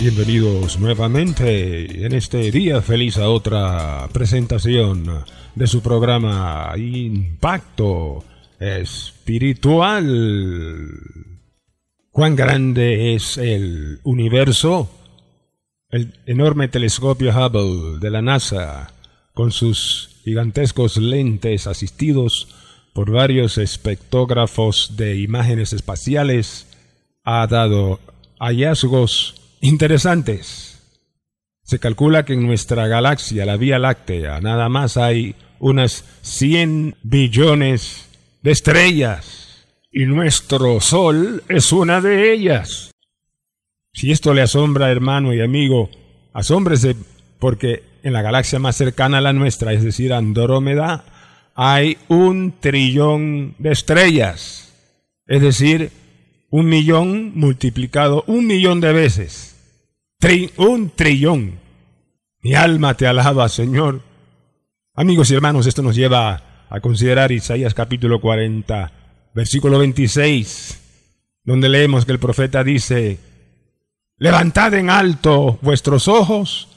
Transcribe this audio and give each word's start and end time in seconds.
Bienvenidos 0.00 0.80
nuevamente 0.80 2.06
en 2.06 2.14
este 2.14 2.50
día 2.50 2.80
feliz 2.80 3.18
a 3.18 3.28
otra 3.28 4.08
presentación 4.10 5.04
de 5.54 5.66
su 5.66 5.82
programa 5.82 6.72
Impacto 6.74 8.24
Espiritual. 8.58 10.06
¿Cuán 12.10 12.34
grande 12.34 13.14
es 13.14 13.36
el 13.36 14.00
universo? 14.02 14.90
El 15.90 16.14
enorme 16.24 16.68
telescopio 16.68 17.30
Hubble 17.32 17.98
de 18.00 18.08
la 18.10 18.22
NASA, 18.22 18.94
con 19.34 19.52
sus 19.52 20.22
gigantescos 20.24 20.96
lentes 20.96 21.66
asistidos 21.66 22.48
por 22.94 23.10
varios 23.10 23.58
espectógrafos 23.58 24.96
de 24.96 25.20
imágenes 25.20 25.74
espaciales, 25.74 26.68
ha 27.22 27.46
dado 27.46 28.00
hallazgos 28.38 29.39
interesantes. 29.60 30.78
Se 31.62 31.78
calcula 31.78 32.24
que 32.24 32.32
en 32.32 32.46
nuestra 32.46 32.88
galaxia, 32.88 33.46
la 33.46 33.56
Vía 33.56 33.78
Láctea, 33.78 34.40
nada 34.40 34.68
más 34.68 34.96
hay 34.96 35.36
unas 35.60 36.04
100 36.22 36.96
billones 37.02 38.08
de 38.42 38.50
estrellas 38.50 39.66
y 39.92 40.06
nuestro 40.06 40.80
Sol 40.80 41.44
es 41.48 41.72
una 41.72 42.00
de 42.00 42.32
ellas. 42.32 42.90
Si 43.92 44.10
esto 44.10 44.34
le 44.34 44.42
asombra, 44.42 44.90
hermano 44.90 45.34
y 45.34 45.40
amigo, 45.40 45.90
asómbrese 46.32 46.96
porque 47.38 47.82
en 48.02 48.12
la 48.12 48.22
galaxia 48.22 48.58
más 48.58 48.76
cercana 48.76 49.18
a 49.18 49.20
la 49.20 49.32
nuestra, 49.32 49.72
es 49.72 49.82
decir, 49.82 50.12
Andrómeda, 50.12 51.04
hay 51.54 51.98
un 52.08 52.54
trillón 52.58 53.54
de 53.58 53.72
estrellas. 53.72 54.72
Es 55.26 55.42
decir, 55.42 55.90
un 56.50 56.68
millón 56.68 57.32
multiplicado 57.38 58.24
un 58.26 58.46
millón 58.46 58.80
de 58.80 58.92
veces. 58.92 59.56
un 60.56 60.90
trillón. 60.90 61.58
Mi 62.42 62.54
alma 62.54 62.94
te 62.94 63.06
alaba, 63.06 63.48
Señor. 63.48 64.02
Amigos 64.94 65.30
y 65.30 65.34
hermanos, 65.34 65.66
esto 65.66 65.82
nos 65.82 65.94
lleva 65.94 66.66
a 66.68 66.80
considerar 66.80 67.32
Isaías 67.32 67.74
capítulo 67.74 68.20
40, 68.20 68.92
versículo 69.34 69.78
26, 69.78 70.80
donde 71.44 71.68
leemos 71.68 72.04
que 72.04 72.12
el 72.12 72.18
profeta 72.18 72.64
dice, 72.64 73.18
Levantad 74.16 74.74
en 74.74 74.90
alto 74.90 75.58
vuestros 75.62 76.06
ojos 76.06 76.68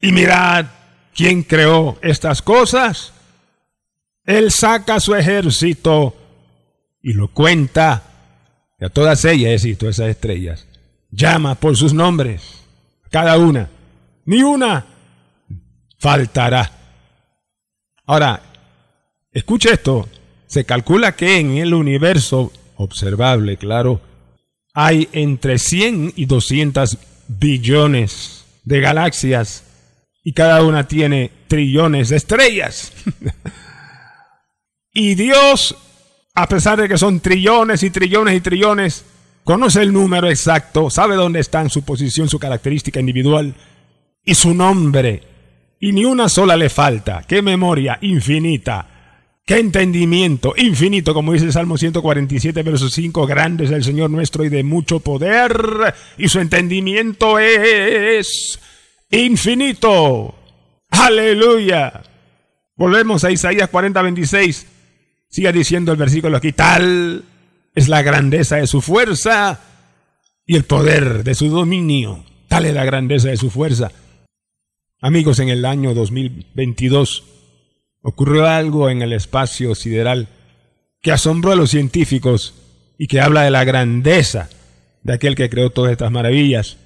y 0.00 0.12
mirad 0.12 0.66
quién 1.14 1.42
creó 1.42 1.98
estas 2.02 2.42
cosas. 2.42 3.14
Él 4.24 4.50
saca 4.50 5.00
su 5.00 5.14
ejército 5.14 6.14
y 7.02 7.14
lo 7.14 7.28
cuenta 7.28 8.13
a 8.84 8.88
todas 8.88 9.24
ellas, 9.24 9.64
y 9.64 9.76
todas 9.76 9.98
esas 9.98 10.10
estrellas, 10.10 10.66
llama 11.10 11.54
por 11.54 11.76
sus 11.76 11.94
nombres, 11.94 12.42
cada 13.10 13.38
una, 13.38 13.70
ni 14.24 14.42
una 14.42 14.84
faltará. 15.98 16.70
Ahora, 18.06 18.42
escuche 19.32 19.72
esto, 19.72 20.08
se 20.46 20.64
calcula 20.64 21.16
que 21.16 21.38
en 21.38 21.56
el 21.56 21.72
universo 21.74 22.52
observable, 22.76 23.56
claro, 23.56 24.00
hay 24.74 25.08
entre 25.12 25.58
100 25.58 26.12
y 26.16 26.26
200 26.26 26.98
billones 27.28 28.44
de 28.64 28.80
galaxias 28.80 29.64
y 30.22 30.32
cada 30.32 30.62
una 30.62 30.88
tiene 30.88 31.30
trillones 31.48 32.08
de 32.08 32.16
estrellas. 32.16 32.92
y 34.92 35.14
Dios 35.14 35.76
a 36.34 36.48
pesar 36.48 36.80
de 36.80 36.88
que 36.88 36.98
son 36.98 37.20
trillones 37.20 37.82
y 37.84 37.90
trillones 37.90 38.36
y 38.36 38.40
trillones, 38.40 39.04
conoce 39.44 39.82
el 39.82 39.92
número 39.92 40.28
exacto, 40.28 40.90
sabe 40.90 41.14
dónde 41.14 41.38
está 41.38 41.60
en 41.60 41.70
su 41.70 41.82
posición, 41.82 42.28
su 42.28 42.40
característica 42.40 42.98
individual 42.98 43.54
y 44.24 44.34
su 44.34 44.52
nombre. 44.52 45.22
Y 45.78 45.92
ni 45.92 46.04
una 46.04 46.28
sola 46.28 46.56
le 46.56 46.70
falta. 46.70 47.24
¡Qué 47.28 47.40
memoria 47.40 47.98
infinita! 48.00 48.88
¡Qué 49.46 49.58
entendimiento 49.58 50.54
infinito! 50.56 51.14
Como 51.14 51.34
dice 51.34 51.44
el 51.44 51.52
Salmo 51.52 51.76
147, 51.76 52.62
verso 52.62 52.88
5, 52.88 53.26
grande 53.26 53.64
es 53.64 53.70
el 53.70 53.84
Señor 53.84 54.10
nuestro 54.10 54.44
y 54.44 54.48
de 54.48 54.64
mucho 54.64 55.00
poder, 55.00 55.94
y 56.16 56.28
su 56.28 56.40
entendimiento 56.40 57.38
es 57.38 58.58
infinito. 59.10 60.34
Aleluya. 60.90 62.02
Volvemos 62.76 63.22
a 63.22 63.30
Isaías 63.30 63.68
40, 63.68 64.02
26. 64.02 64.66
Siga 65.34 65.50
diciendo 65.50 65.90
el 65.90 65.98
versículo 65.98 66.36
aquí, 66.36 66.52
tal 66.52 67.24
es 67.74 67.88
la 67.88 68.02
grandeza 68.02 68.54
de 68.54 68.68
su 68.68 68.80
fuerza 68.80 69.58
y 70.46 70.54
el 70.54 70.62
poder 70.62 71.24
de 71.24 71.34
su 71.34 71.48
dominio. 71.48 72.24
Tal 72.46 72.66
es 72.66 72.72
la 72.72 72.84
grandeza 72.84 73.30
de 73.30 73.36
su 73.36 73.50
fuerza. 73.50 73.90
Amigos, 75.00 75.40
en 75.40 75.48
el 75.48 75.64
año 75.64 75.92
2022 75.92 77.24
ocurrió 78.02 78.46
algo 78.46 78.88
en 78.90 79.02
el 79.02 79.12
espacio 79.12 79.74
sideral 79.74 80.28
que 81.02 81.10
asombró 81.10 81.50
a 81.50 81.56
los 81.56 81.70
científicos 81.70 82.54
y 82.96 83.08
que 83.08 83.20
habla 83.20 83.42
de 83.42 83.50
la 83.50 83.64
grandeza 83.64 84.48
de 85.02 85.14
aquel 85.14 85.34
que 85.34 85.50
creó 85.50 85.70
todas 85.70 85.90
estas 85.90 86.12
maravillas. 86.12 86.76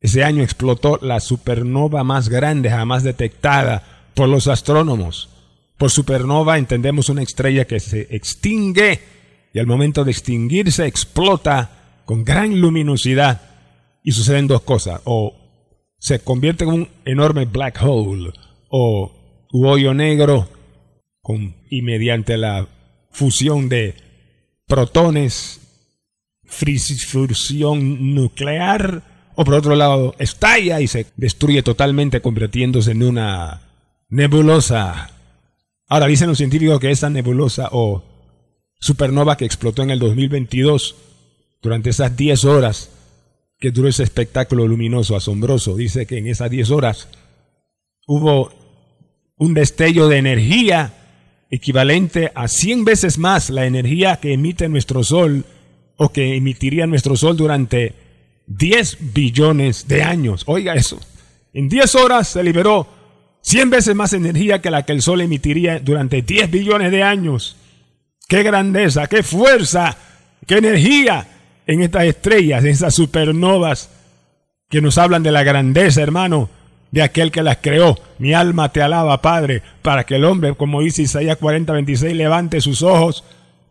Ese 0.00 0.24
año 0.24 0.42
explotó 0.42 0.98
la 1.02 1.20
supernova 1.20 2.04
más 2.04 2.30
grande 2.30 2.70
jamás 2.70 3.02
detectada 3.02 4.08
por 4.14 4.30
los 4.30 4.48
astrónomos. 4.48 5.35
Por 5.76 5.90
supernova 5.90 6.58
entendemos 6.58 7.08
una 7.08 7.22
estrella 7.22 7.66
que 7.66 7.80
se 7.80 8.06
extingue 8.10 9.00
y 9.52 9.58
al 9.58 9.66
momento 9.66 10.04
de 10.04 10.10
extinguirse 10.10 10.86
explota 10.86 12.02
con 12.04 12.24
gran 12.24 12.60
luminosidad 12.60 13.40
y 14.02 14.12
suceden 14.12 14.46
dos 14.46 14.62
cosas. 14.62 15.00
O 15.04 15.34
se 15.98 16.20
convierte 16.20 16.64
en 16.64 16.70
un 16.70 16.88
enorme 17.04 17.44
black 17.44 17.82
hole 17.82 18.32
o 18.70 19.46
un 19.52 19.66
hoyo 19.66 19.92
negro 19.92 20.48
con, 21.20 21.56
y 21.68 21.82
mediante 21.82 22.36
la 22.36 22.68
fusión 23.10 23.68
de 23.68 23.94
protones, 24.66 25.60
fusión 26.44 28.14
nuclear, 28.14 29.02
o 29.34 29.44
por 29.44 29.54
otro 29.54 29.74
lado 29.74 30.14
estalla 30.18 30.80
y 30.80 30.86
se 30.86 31.06
destruye 31.16 31.62
totalmente 31.62 32.22
convirtiéndose 32.22 32.92
en 32.92 33.02
una 33.02 33.62
nebulosa 34.08 35.10
Ahora 35.88 36.06
dicen 36.06 36.28
los 36.28 36.38
científicos 36.38 36.80
que 36.80 36.90
esa 36.90 37.10
nebulosa 37.10 37.68
o 37.72 38.02
supernova 38.80 39.36
que 39.36 39.44
explotó 39.44 39.82
en 39.82 39.90
el 39.90 39.98
2022, 39.98 40.96
durante 41.62 41.90
esas 41.90 42.16
10 42.16 42.44
horas 42.44 42.90
que 43.58 43.70
duró 43.70 43.88
ese 43.88 44.02
espectáculo 44.02 44.66
luminoso, 44.66 45.16
asombroso, 45.16 45.76
dice 45.76 46.06
que 46.06 46.18
en 46.18 46.26
esas 46.26 46.50
10 46.50 46.70
horas 46.70 47.08
hubo 48.06 48.52
un 49.36 49.54
destello 49.54 50.08
de 50.08 50.18
energía 50.18 50.92
equivalente 51.50 52.32
a 52.34 52.48
100 52.48 52.84
veces 52.84 53.18
más 53.18 53.50
la 53.50 53.66
energía 53.66 54.16
que 54.16 54.32
emite 54.32 54.68
nuestro 54.68 55.04
Sol 55.04 55.44
o 55.96 56.10
que 56.10 56.36
emitiría 56.36 56.86
nuestro 56.86 57.16
Sol 57.16 57.36
durante 57.36 57.94
10 58.48 59.12
billones 59.14 59.88
de 59.88 60.02
años. 60.02 60.42
Oiga 60.46 60.74
eso. 60.74 60.98
En 61.52 61.68
10 61.68 61.94
horas 61.94 62.28
se 62.28 62.42
liberó 62.42 62.86
100 63.46 63.70
veces 63.70 63.94
más 63.94 64.12
energía 64.12 64.60
que 64.60 64.72
la 64.72 64.84
que 64.84 64.92
el 64.92 65.02
Sol 65.02 65.20
emitiría 65.20 65.78
durante 65.78 66.20
10 66.20 66.50
billones 66.50 66.90
de 66.90 67.04
años. 67.04 67.56
¡Qué 68.28 68.42
grandeza, 68.42 69.06
qué 69.06 69.22
fuerza, 69.22 69.96
qué 70.46 70.58
energía 70.58 71.28
en 71.64 71.80
estas 71.80 72.06
estrellas, 72.06 72.64
en 72.64 72.70
esas 72.70 72.92
supernovas 72.92 73.88
que 74.68 74.80
nos 74.80 74.98
hablan 74.98 75.22
de 75.22 75.30
la 75.30 75.44
grandeza, 75.44 76.02
hermano, 76.02 76.50
de 76.90 77.02
aquel 77.02 77.30
que 77.30 77.44
las 77.44 77.58
creó. 77.58 77.96
Mi 78.18 78.34
alma 78.34 78.72
te 78.72 78.82
alaba, 78.82 79.22
Padre, 79.22 79.62
para 79.80 80.02
que 80.02 80.16
el 80.16 80.24
hombre, 80.24 80.56
como 80.56 80.80
dice 80.80 81.02
Isaías 81.02 81.36
40, 81.36 81.72
26, 81.72 82.16
levante 82.16 82.60
sus 82.60 82.82
ojos 82.82 83.22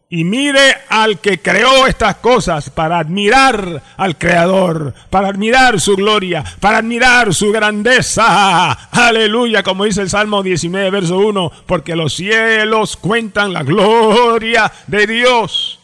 y 0.09 0.23
mire 0.23 0.77
al 0.89 1.19
que 1.19 1.41
creó 1.41 1.87
estas 1.87 2.17
cosas 2.17 2.69
para 2.69 2.99
admirar 2.99 3.81
al 3.97 4.17
Creador, 4.17 4.93
para 5.09 5.29
admirar 5.29 5.79
su 5.79 5.95
gloria, 5.95 6.43
para 6.59 6.77
admirar 6.77 7.33
su 7.33 7.51
grandeza. 7.51 8.71
Aleluya, 8.91 9.63
como 9.63 9.85
dice 9.85 10.01
el 10.01 10.09
Salmo 10.09 10.43
19, 10.43 10.91
verso 10.91 11.17
1, 11.17 11.51
porque 11.65 11.95
los 11.95 12.13
cielos 12.13 12.97
cuentan 12.97 13.51
la 13.51 13.63
gloria 13.63 14.71
de 14.87 15.07
Dios, 15.07 15.79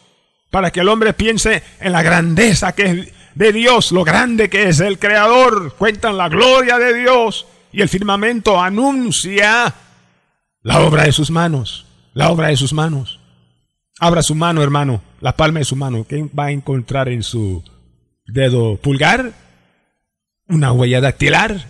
para 0.50 0.70
que 0.70 0.80
el 0.80 0.88
hombre 0.88 1.14
piense 1.14 1.62
en 1.80 1.92
la 1.92 2.02
grandeza 2.02 2.74
que 2.74 2.84
es 2.84 3.08
de 3.34 3.52
Dios, 3.52 3.92
lo 3.92 4.04
grande 4.04 4.48
que 4.48 4.68
es 4.68 4.80
el 4.80 4.98
Creador, 4.98 5.74
cuentan 5.76 6.16
la 6.16 6.28
gloria 6.28 6.78
de 6.78 6.94
Dios 6.94 7.46
y 7.72 7.80
el 7.80 7.88
firmamento 7.88 8.60
anuncia 8.60 9.74
la 10.62 10.80
obra 10.80 11.04
de 11.04 11.12
sus 11.12 11.30
manos, 11.30 11.86
la 12.14 12.30
obra 12.30 12.48
de 12.48 12.56
sus 12.56 12.72
manos. 12.72 13.21
Abra 14.04 14.24
su 14.24 14.34
mano, 14.34 14.64
hermano, 14.64 15.00
la 15.20 15.36
palma 15.36 15.60
de 15.60 15.64
su 15.64 15.76
mano. 15.76 16.04
¿Qué 16.04 16.28
va 16.36 16.46
a 16.46 16.50
encontrar 16.50 17.08
en 17.08 17.22
su 17.22 17.62
dedo 18.26 18.76
pulgar? 18.76 19.32
Una 20.48 20.72
huella 20.72 21.00
dactilar 21.00 21.68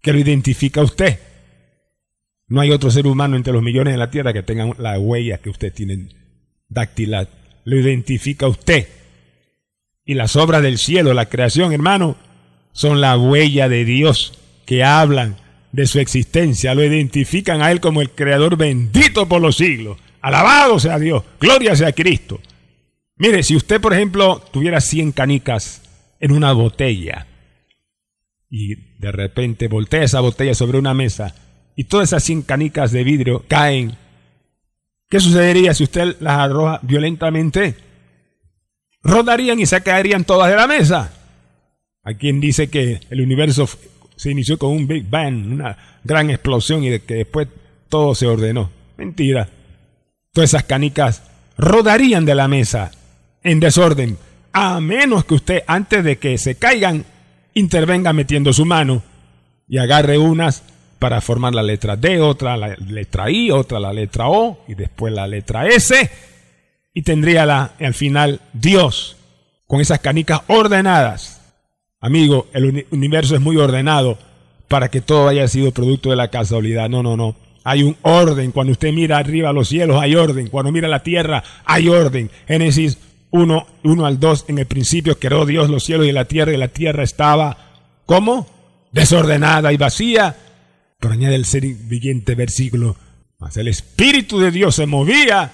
que 0.00 0.12
lo 0.12 0.20
identifica 0.20 0.82
a 0.82 0.84
usted. 0.84 1.18
No 2.46 2.60
hay 2.60 2.70
otro 2.70 2.92
ser 2.92 3.08
humano 3.08 3.34
entre 3.34 3.52
los 3.52 3.60
millones 3.60 3.92
de 3.92 3.98
la 3.98 4.08
Tierra 4.08 4.32
que 4.32 4.44
tenga 4.44 4.72
la 4.78 5.00
huella 5.00 5.38
que 5.38 5.50
usted 5.50 5.74
tiene 5.74 6.10
dactilar. 6.68 7.28
Lo 7.64 7.76
identifica 7.76 8.46
a 8.46 8.50
usted. 8.50 8.86
Y 10.04 10.14
las 10.14 10.36
obras 10.36 10.62
del 10.62 10.78
cielo, 10.78 11.12
la 11.12 11.28
creación, 11.28 11.72
hermano, 11.72 12.14
son 12.70 13.00
la 13.00 13.18
huella 13.18 13.68
de 13.68 13.84
Dios 13.84 14.38
que 14.64 14.84
hablan 14.84 15.38
de 15.72 15.88
su 15.88 15.98
existencia. 15.98 16.76
Lo 16.76 16.84
identifican 16.84 17.62
a 17.62 17.72
Él 17.72 17.80
como 17.80 18.00
el 18.00 18.10
Creador 18.10 18.56
bendito 18.56 19.26
por 19.26 19.42
los 19.42 19.56
siglos. 19.56 19.98
Alabado 20.20 20.78
sea 20.78 20.98
Dios. 20.98 21.22
Gloria 21.40 21.76
sea 21.76 21.92
Cristo. 21.92 22.40
Mire, 23.16 23.42
si 23.42 23.56
usted, 23.56 23.80
por 23.80 23.92
ejemplo, 23.92 24.42
tuviera 24.52 24.80
100 24.80 25.12
canicas 25.12 25.82
en 26.20 26.32
una 26.32 26.52
botella 26.52 27.26
y 28.50 28.76
de 28.98 29.12
repente 29.12 29.68
voltea 29.68 30.04
esa 30.04 30.20
botella 30.20 30.54
sobre 30.54 30.78
una 30.78 30.94
mesa 30.94 31.34
y 31.76 31.84
todas 31.84 32.08
esas 32.08 32.24
100 32.24 32.42
canicas 32.42 32.92
de 32.92 33.04
vidrio 33.04 33.44
caen, 33.48 33.96
¿qué 35.08 35.20
sucedería 35.20 35.74
si 35.74 35.84
usted 35.84 36.16
las 36.20 36.38
arroja 36.38 36.80
violentamente? 36.82 37.74
Rodarían 39.02 39.60
y 39.60 39.66
se 39.66 39.82
caerían 39.82 40.24
todas 40.24 40.50
de 40.50 40.56
la 40.56 40.66
mesa. 40.66 41.12
Hay 42.04 42.16
quien 42.16 42.40
dice 42.40 42.68
que 42.68 43.00
el 43.10 43.20
universo 43.20 43.68
se 44.16 44.30
inició 44.30 44.58
con 44.58 44.70
un 44.70 44.86
Big 44.86 45.08
Bang, 45.08 45.52
una 45.52 46.00
gran 46.04 46.30
explosión 46.30 46.82
y 46.84 46.98
que 47.00 47.14
después 47.14 47.48
todo 47.88 48.14
se 48.14 48.26
ordenó. 48.26 48.70
Mentira. 48.96 49.48
Esas 50.42 50.64
canicas 50.64 51.22
rodarían 51.56 52.24
de 52.24 52.34
la 52.34 52.48
mesa 52.48 52.90
en 53.42 53.60
desorden, 53.60 54.18
a 54.52 54.80
menos 54.80 55.24
que 55.24 55.34
usted 55.34 55.62
antes 55.66 56.04
de 56.04 56.18
que 56.18 56.38
se 56.38 56.56
caigan 56.56 57.04
intervenga 57.54 58.12
metiendo 58.12 58.52
su 58.52 58.64
mano 58.64 59.02
y 59.68 59.78
agarre 59.78 60.18
unas 60.18 60.62
para 60.98 61.20
formar 61.20 61.54
la 61.54 61.62
letra 61.62 61.96
D, 61.96 62.20
otra 62.20 62.56
la 62.56 62.74
letra 62.76 63.30
I, 63.30 63.50
otra 63.50 63.78
la 63.78 63.92
letra 63.92 64.28
O 64.28 64.64
y 64.66 64.74
después 64.74 65.12
la 65.12 65.26
letra 65.26 65.66
S 65.66 66.10
y 66.92 67.02
tendría 67.02 67.46
la, 67.46 67.72
al 67.78 67.94
final 67.94 68.40
Dios 68.52 69.16
con 69.66 69.80
esas 69.80 70.00
canicas 70.00 70.40
ordenadas. 70.48 71.40
Amigo, 72.00 72.46
el 72.52 72.86
universo 72.90 73.34
es 73.34 73.40
muy 73.40 73.56
ordenado 73.56 74.18
para 74.68 74.88
que 74.88 75.00
todo 75.00 75.28
haya 75.28 75.46
sido 75.48 75.72
producto 75.72 76.10
de 76.10 76.16
la 76.16 76.28
casualidad. 76.28 76.88
No, 76.88 77.02
no, 77.02 77.16
no. 77.16 77.36
Hay 77.68 77.82
un 77.82 77.98
orden. 78.00 78.50
Cuando 78.50 78.72
usted 78.72 78.94
mira 78.94 79.18
arriba 79.18 79.50
a 79.50 79.52
los 79.52 79.68
cielos, 79.68 80.00
hay 80.00 80.14
orden. 80.14 80.48
Cuando 80.48 80.72
mira 80.72 80.88
la 80.88 81.02
tierra, 81.02 81.44
hay 81.66 81.90
orden. 81.90 82.30
Génesis 82.46 82.96
1, 83.30 83.66
1 83.82 84.06
al 84.06 84.18
2, 84.18 84.46
en 84.48 84.58
el 84.58 84.64
principio 84.64 85.18
creó 85.18 85.44
Dios 85.44 85.68
los 85.68 85.84
cielos 85.84 86.06
y 86.06 86.12
la 86.12 86.24
tierra, 86.24 86.54
y 86.54 86.56
la 86.56 86.68
tierra 86.68 87.02
estaba, 87.02 87.58
¿cómo? 88.06 88.46
Desordenada 88.90 89.70
y 89.70 89.76
vacía. 89.76 90.34
Pero 90.98 91.12
añade 91.12 91.34
el 91.34 91.44
siguiente 91.44 92.34
versículo, 92.34 92.96
mas 93.38 93.58
el 93.58 93.68
Espíritu 93.68 94.38
de 94.38 94.50
Dios 94.50 94.74
se 94.74 94.86
movía 94.86 95.52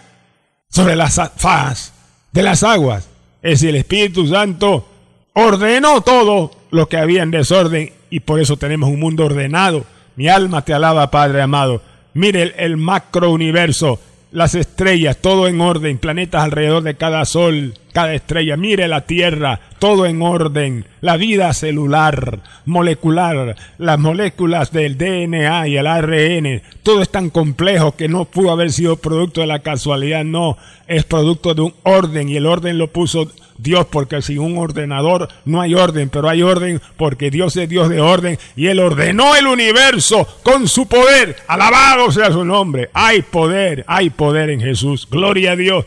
sobre 0.71 0.95
la 0.95 1.09
faz 1.09 1.95
de 2.31 2.43
las 2.45 2.63
aguas. 2.63 3.09
Es 3.43 3.59
decir, 3.59 3.71
el 3.71 3.77
Espíritu 3.77 4.29
Santo 4.29 4.87
ordenó 5.33 6.01
todo 6.03 6.53
lo 6.71 6.89
que 6.89 6.97
había 6.97 7.25
en 7.25 7.33
desorden 7.33 7.93
y 8.09 8.21
por 8.21 8.41
eso 8.41 8.57
tenemos 8.57 8.89
un 8.89 9.01
mundo 9.01 9.25
ordenado. 9.25 9.85
Mi 10.15 10.29
alma 10.29 10.65
te 10.65 10.73
alaba, 10.73 11.11
Padre 11.11 11.43
amado. 11.43 11.83
Mire 12.15 12.55
el, 12.59 12.77
macro 12.77 13.31
universo 13.31 14.01
las 14.35 14.57
estrellas, 14.57 15.19
todo 15.19 15.47
en 15.47 15.61
orden, 15.61 15.99
planetas 15.99 16.43
alrededor 16.43 16.83
de 16.83 16.97
cada 16.97 17.25
sol, 17.25 17.75
cada 17.93 18.15
estrella. 18.15 18.57
Mire 18.57 18.89
la 18.89 19.03
Tierra, 19.03 19.61
todo 19.79 20.07
en 20.07 20.21
orden. 20.23 20.87
La 21.01 21.17
vida 21.17 21.53
celular, 21.53 22.41
molecular, 22.65 23.55
las 23.79 23.99
moléculas 23.99 24.73
del 24.73 24.99
DNA 24.99 25.69
y 25.69 25.77
el 25.77 25.87
ARN, 25.87 26.63
todo 26.83 27.01
es 27.01 27.11
tan 27.11 27.31
complejo 27.31 27.95
que 27.95 28.09
no 28.09 28.25
pudo 28.25 28.51
haber 28.51 28.73
sido 28.73 28.97
producto 28.97 29.41
de 29.41 29.47
la 29.47 29.61
casualidad, 29.61 30.25
no, 30.25 30.59
es 30.89 31.05
producto 31.05 31.55
de 31.55 31.63
un 31.63 31.75
orden 31.85 32.29
y 32.29 32.37
el 32.37 32.47
orden 32.47 32.77
lo 32.77 32.89
puso 32.89 33.31
Dios, 33.59 33.87
porque 33.87 34.21
sin 34.23 34.41
un 34.41 34.59
ordenador 34.59 35.29
no 35.45 35.61
hay 35.61 35.75
orden, 35.75 36.09
pero 36.09 36.29
hay 36.29 36.43
orden 36.43 36.81
porque 36.97 37.31
Dios 37.31 37.57
es 37.57 37.69
Dios 37.69 37.89
de 37.89 38.01
orden 38.01 38.39
y 38.57 38.67
Él 38.67 38.81
ordenó 38.81 39.37
el 39.37 39.47
universo 39.47 40.27
con 40.43 40.69
su 40.69 40.87
poder. 40.87 41.37
Alabado 41.47 42.11
sea 42.11 42.33
su 42.33 42.45
nombre. 42.45 42.91
Hay 42.93 43.23
poder, 43.23 43.85
hay 43.87 44.11
poder 44.11 44.51
en 44.51 44.61
Jesús. 44.61 45.09
Gloria 45.11 45.53
a 45.53 45.57
Dios. 45.57 45.87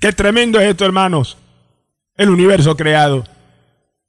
Qué 0.00 0.12
tremendo 0.12 0.60
es 0.60 0.68
esto, 0.68 0.84
hermanos. 0.84 1.38
El 2.16 2.30
universo 2.30 2.76
creado. 2.76 3.24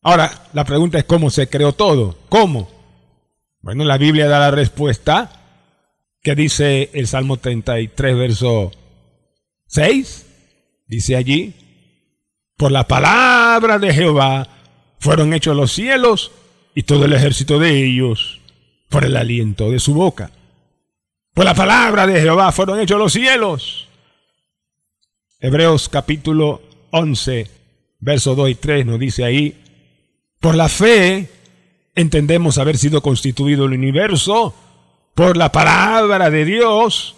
Ahora, 0.01 0.31
la 0.53 0.65
pregunta 0.65 0.97
es 0.97 1.05
cómo 1.05 1.29
se 1.29 1.49
creó 1.49 1.73
todo. 1.73 2.17
¿Cómo? 2.29 2.69
Bueno, 3.61 3.83
la 3.83 3.97
Biblia 3.97 4.27
da 4.27 4.39
la 4.39 4.51
respuesta 4.51 5.31
que 6.21 6.35
dice 6.35 6.89
el 6.93 7.07
Salmo 7.07 7.37
33, 7.37 8.17
verso 8.17 8.71
6. 9.67 10.25
Dice 10.87 11.15
allí, 11.15 11.53
por 12.59 12.73
la 12.73 12.85
palabra 12.85 13.79
de 13.79 13.93
Jehová 13.93 14.45
fueron 14.99 15.33
hechos 15.33 15.55
los 15.55 15.71
cielos 15.71 16.33
y 16.75 16.83
todo 16.83 17.05
el 17.05 17.13
ejército 17.13 17.57
de 17.57 17.85
ellos 17.85 18.41
por 18.89 19.05
el 19.05 19.15
aliento 19.15 19.71
de 19.71 19.79
su 19.79 19.93
boca. 19.93 20.31
Por 21.33 21.45
la 21.45 21.53
palabra 21.53 22.05
de 22.05 22.19
Jehová 22.19 22.51
fueron 22.51 22.81
hechos 22.81 22.99
los 22.99 23.13
cielos. 23.13 23.87
Hebreos 25.39 25.87
capítulo 25.87 26.61
11, 26.91 27.49
verso 28.01 28.35
2 28.35 28.49
y 28.49 28.55
3 28.55 28.85
nos 28.85 28.99
dice 28.99 29.23
ahí, 29.23 29.55
por 30.41 30.55
la 30.55 30.67
fe 30.67 31.29
entendemos 31.95 32.57
haber 32.57 32.77
sido 32.77 33.01
constituido 33.01 33.67
el 33.67 33.71
universo 33.71 34.53
por 35.15 35.37
la 35.37 35.49
palabra 35.53 36.29
de 36.29 36.43
Dios, 36.43 37.15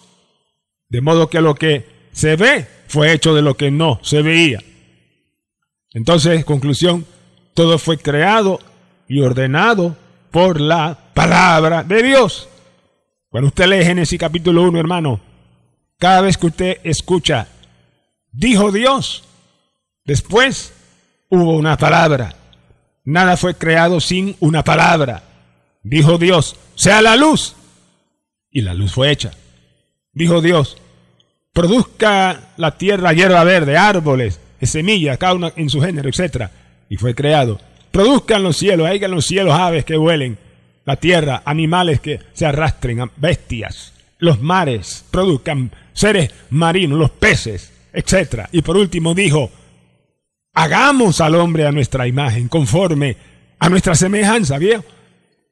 de 0.88 1.02
modo 1.02 1.32
que 1.32 1.42
lo 1.42 1.56
que 1.56 1.88
se 2.12 2.36
ve 2.36 2.68
fue 2.88 3.12
hecho 3.12 3.34
de 3.34 3.42
lo 3.42 3.58
que 3.58 3.72
no 3.72 4.00
se 4.04 4.22
veía. 4.22 4.62
Entonces, 5.94 6.46
conclusión, 6.46 7.06
todo 7.54 7.78
fue 7.78 7.98
creado 7.98 8.60
y 9.08 9.22
ordenado 9.22 9.98
por 10.32 10.62
la 10.62 10.98
palabra 11.14 11.84
de 11.84 12.02
Dios. 12.04 12.48
Cuando 13.30 13.48
usted 13.48 13.68
lee 13.68 13.86
Génesis 13.86 14.20
capítulo 14.20 14.64
1, 14.64 14.80
hermano, 14.80 15.20
cada 15.98 16.22
vez 16.22 16.38
que 16.38 16.48
usted 16.48 16.78
escucha, 16.84 17.48
dijo 18.32 18.72
Dios, 18.72 19.24
después 20.06 20.74
hubo 21.30 21.56
una 21.56 21.78
palabra. 21.78 22.36
Nada 23.04 23.38
fue 23.38 23.56
creado 23.56 24.00
sin 24.00 24.36
una 24.40 24.64
palabra. 24.64 25.24
Dijo 25.84 26.18
Dios, 26.18 26.56
sea 26.76 27.02
la 27.02 27.16
luz. 27.16 27.56
Y 28.50 28.62
la 28.62 28.74
luz 28.74 28.94
fue 28.94 29.12
hecha. 29.12 29.32
Dijo 30.14 30.42
Dios, 30.42 30.78
produzca 31.54 32.52
la 32.58 32.78
tierra 32.78 33.14
hierba 33.14 33.44
verde, 33.44 33.78
árboles, 33.78 34.40
semillas, 34.68 35.18
cada 35.18 35.34
una 35.34 35.54
en 35.56 35.70
su 35.70 35.82
género, 35.82 36.10
etc. 36.10 36.48
Y 36.90 36.98
fue 36.98 37.16
creado. 37.16 37.60
Produzcan 37.92 38.44
los 38.44 38.58
cielos, 38.58 38.90
en 38.90 39.12
los 39.12 39.26
cielos 39.26 39.54
aves 39.54 39.86
que 39.86 39.98
vuelen, 39.98 40.38
la 40.86 40.96
tierra, 40.96 41.42
animales 41.46 42.00
que 42.00 42.20
se 42.34 42.46
arrastren, 42.46 43.12
bestias, 43.18 43.94
los 44.18 44.42
mares, 44.42 45.06
produzcan 45.12 45.72
seres 45.94 46.32
marinos, 46.50 46.98
los 46.98 47.12
peces, 47.12 47.72
etc. 47.94 48.48
Y 48.52 48.62
por 48.62 48.78
último 48.78 49.14
dijo, 49.14 49.52
hagamos 50.54 51.22
al 51.22 51.36
hombre 51.36 51.66
a 51.66 51.72
nuestra 51.72 52.08
imagen, 52.08 52.48
conforme 52.48 53.18
a 53.60 53.70
nuestra 53.70 53.96
semejanza, 53.96 54.58
¿viejo? 54.58 54.84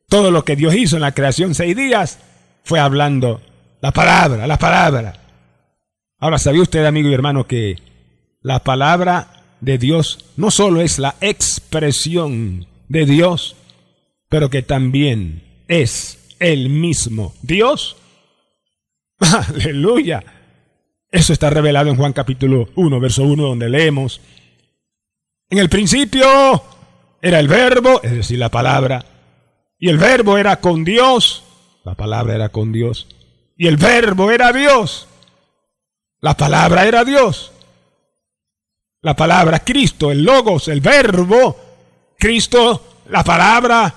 Todo 0.07 0.31
lo 0.31 0.43
que 0.43 0.55
Dios 0.55 0.73
hizo 0.75 0.95
en 0.95 1.01
la 1.01 1.13
creación 1.13 1.53
seis 1.53 1.75
días 1.75 2.19
fue 2.63 2.79
hablando 2.79 3.41
la 3.81 3.91
palabra, 3.91 4.47
la 4.47 4.57
palabra. 4.57 5.13
Ahora, 6.19 6.37
¿sabía 6.37 6.61
usted, 6.61 6.85
amigo 6.85 7.09
y 7.09 7.13
hermano, 7.13 7.45
que 7.47 7.77
la 8.41 8.63
palabra 8.63 9.57
de 9.61 9.77
Dios 9.77 10.25
no 10.37 10.51
solo 10.51 10.81
es 10.81 10.99
la 10.99 11.15
expresión 11.21 12.67
de 12.87 13.05
Dios, 13.05 13.55
pero 14.29 14.49
que 14.49 14.61
también 14.61 15.63
es 15.67 16.35
el 16.39 16.69
mismo 16.69 17.33
Dios. 17.41 17.97
Aleluya. 19.19 20.23
Eso 21.11 21.33
está 21.33 21.49
revelado 21.49 21.89
en 21.89 21.97
Juan 21.97 22.13
capítulo 22.13 22.69
1, 22.75 22.99
verso 22.99 23.23
1, 23.23 23.43
donde 23.43 23.69
leemos, 23.69 24.21
en 25.49 25.57
el 25.57 25.67
principio 25.67 26.27
era 27.21 27.39
el 27.39 27.47
verbo, 27.47 28.01
es 28.03 28.11
decir, 28.11 28.37
la 28.37 28.49
palabra, 28.49 29.03
y 29.79 29.89
el 29.89 29.97
verbo 29.97 30.37
era 30.37 30.59
con 30.59 30.83
Dios, 30.83 31.43
la 31.83 31.95
palabra 31.95 32.35
era 32.35 32.49
con 32.49 32.71
Dios, 32.71 33.07
y 33.57 33.65
el 33.65 33.77
verbo 33.77 34.29
era 34.29 34.53
Dios, 34.53 35.07
la 36.21 36.37
palabra 36.37 36.85
era 36.85 37.03
Dios. 37.03 37.51
La 39.01 39.15
palabra 39.15 39.59
Cristo, 39.59 40.11
el 40.11 40.23
logos, 40.23 40.67
el 40.67 40.81
verbo, 40.81 41.55
Cristo, 42.17 42.97
la 43.09 43.23
palabra, 43.23 43.93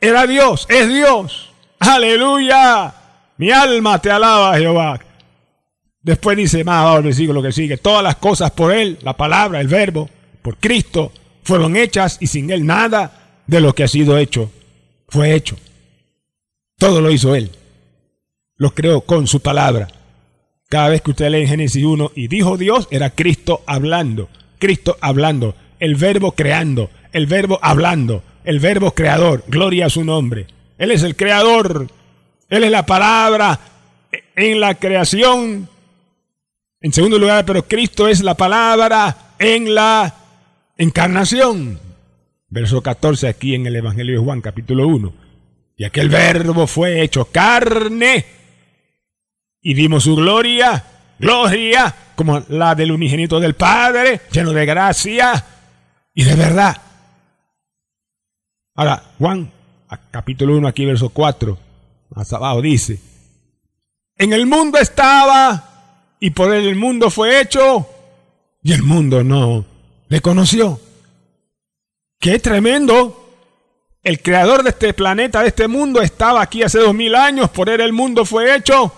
era 0.00 0.26
Dios, 0.26 0.66
es 0.68 0.88
Dios. 0.88 1.50
Aleluya. 1.78 2.94
Mi 3.36 3.50
alma 3.50 4.00
te 4.00 4.10
alaba, 4.10 4.56
Jehová. 4.56 4.98
Después 6.00 6.36
dice 6.36 6.64
más 6.64 6.82
abajo 6.82 6.98
el 6.98 7.04
versículo 7.04 7.42
que 7.42 7.52
sigue, 7.52 7.76
todas 7.76 8.02
las 8.02 8.16
cosas 8.16 8.50
por 8.52 8.72
Él, 8.72 8.98
la 9.02 9.16
palabra, 9.16 9.60
el 9.60 9.68
verbo, 9.68 10.08
por 10.40 10.56
Cristo, 10.56 11.12
fueron 11.42 11.76
hechas 11.76 12.16
y 12.20 12.28
sin 12.28 12.50
Él 12.50 12.64
nada 12.64 13.42
de 13.46 13.60
lo 13.60 13.74
que 13.74 13.84
ha 13.84 13.88
sido 13.88 14.16
hecho 14.16 14.50
fue 15.08 15.34
hecho. 15.34 15.56
Todo 16.78 17.00
lo 17.00 17.10
hizo 17.10 17.34
Él. 17.34 17.50
Lo 18.56 18.74
creó 18.74 19.02
con 19.02 19.26
su 19.26 19.40
palabra. 19.40 19.88
Cada 20.68 20.88
vez 20.88 21.02
que 21.02 21.10
usted 21.10 21.30
lee 21.30 21.42
en 21.42 21.48
Génesis 21.48 21.84
1 21.84 22.12
y 22.14 22.28
dijo 22.28 22.56
Dios, 22.56 22.88
era 22.90 23.10
Cristo 23.10 23.62
hablando. 23.66 24.28
Cristo 24.58 24.96
hablando. 25.00 25.54
El 25.78 25.94
verbo 25.94 26.32
creando. 26.32 26.90
El 27.12 27.26
verbo 27.26 27.58
hablando. 27.62 28.22
El 28.44 28.60
verbo 28.60 28.92
creador. 28.92 29.44
Gloria 29.48 29.86
a 29.86 29.90
su 29.90 30.04
nombre. 30.04 30.46
Él 30.78 30.90
es 30.90 31.02
el 31.02 31.16
creador. 31.16 31.88
Él 32.48 32.64
es 32.64 32.70
la 32.70 32.86
palabra 32.86 33.58
en 34.34 34.60
la 34.60 34.74
creación. 34.74 35.68
En 36.80 36.92
segundo 36.92 37.18
lugar, 37.18 37.44
pero 37.44 37.66
Cristo 37.66 38.06
es 38.06 38.22
la 38.22 38.34
palabra 38.34 39.34
en 39.38 39.74
la 39.74 40.14
encarnación. 40.76 41.80
Verso 42.48 42.82
14 42.82 43.28
aquí 43.28 43.54
en 43.54 43.66
el 43.66 43.76
Evangelio 43.76 44.18
de 44.18 44.24
Juan, 44.24 44.40
capítulo 44.40 44.86
1. 44.86 45.12
Y 45.78 45.84
aquel 45.84 46.08
verbo 46.08 46.66
fue 46.66 47.02
hecho 47.02 47.26
carne 47.26 48.24
y 49.60 49.74
dimos 49.74 50.04
su 50.04 50.14
gloria, 50.14 50.84
gloria 51.18 51.94
como 52.16 52.42
la 52.48 52.74
del 52.74 52.90
unigénito 52.90 53.38
del 53.38 53.54
Padre, 53.54 54.22
lleno 54.32 54.52
de 54.52 54.66
gracia 54.66 55.44
y 56.12 56.24
de 56.24 56.34
verdad. 56.34 56.76
Ahora, 58.74 59.02
Juan, 59.18 59.50
capítulo 60.10 60.56
1, 60.56 60.66
aquí 60.66 60.84
verso 60.84 61.10
4, 61.10 61.58
más 62.10 62.32
abajo 62.32 62.60
dice, 62.60 62.98
en 64.16 64.32
el 64.32 64.46
mundo 64.46 64.78
estaba 64.78 66.16
y 66.18 66.30
por 66.30 66.52
él 66.52 66.66
el 66.66 66.76
mundo 66.76 67.10
fue 67.10 67.40
hecho 67.40 67.88
y 68.62 68.72
el 68.72 68.82
mundo 68.82 69.22
no 69.22 69.64
le 70.08 70.20
conoció. 70.20 70.80
¡Qué 72.18 72.38
tremendo! 72.38 73.22
El 74.02 74.22
creador 74.22 74.62
de 74.62 74.70
este 74.70 74.94
planeta, 74.94 75.42
de 75.42 75.48
este 75.48 75.68
mundo, 75.68 76.00
estaba 76.00 76.40
aquí 76.40 76.62
hace 76.62 76.78
dos 76.78 76.94
mil 76.94 77.14
años, 77.14 77.50
por 77.50 77.68
él 77.68 77.80
el 77.80 77.92
mundo 77.92 78.24
fue 78.24 78.54
hecho. 78.54 78.92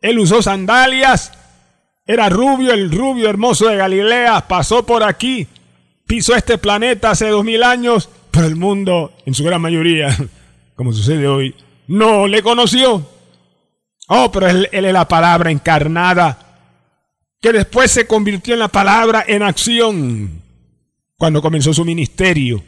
Él 0.00 0.18
usó 0.18 0.42
sandalias, 0.42 1.32
era 2.06 2.28
rubio, 2.28 2.72
el 2.72 2.90
rubio 2.90 3.30
hermoso 3.30 3.68
de 3.68 3.76
Galilea, 3.76 4.46
pasó 4.46 4.84
por 4.84 5.02
aquí, 5.02 5.46
pisó 6.06 6.34
este 6.34 6.58
planeta 6.58 7.10
hace 7.10 7.28
dos 7.28 7.44
mil 7.44 7.62
años, 7.62 8.08
pero 8.30 8.46
el 8.46 8.56
mundo, 8.56 9.12
en 9.24 9.34
su 9.34 9.44
gran 9.44 9.60
mayoría, 9.60 10.14
como 10.76 10.92
sucede 10.92 11.26
hoy, 11.26 11.54
no 11.86 12.26
le 12.26 12.42
conoció. 12.42 13.06
Oh, 14.08 14.30
pero 14.30 14.48
él, 14.48 14.68
es 14.70 14.92
la 14.92 15.08
palabra 15.08 15.50
encarnada, 15.50 16.38
que 17.40 17.52
después 17.52 17.90
se 17.90 18.06
convirtió 18.06 18.54
en 18.54 18.60
la 18.60 18.68
palabra 18.68 19.24
en 19.26 19.42
acción. 19.42 20.42
Cuando 21.16 21.40
comenzó 21.40 21.72
su 21.72 21.84
ministerio, 21.84 22.62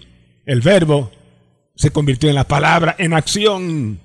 el 0.46 0.60
verbo 0.62 1.10
se 1.74 1.90
convirtió 1.90 2.30
en 2.30 2.36
la 2.36 2.44
palabra 2.44 2.96
en 2.98 3.12
acción. 3.12 4.00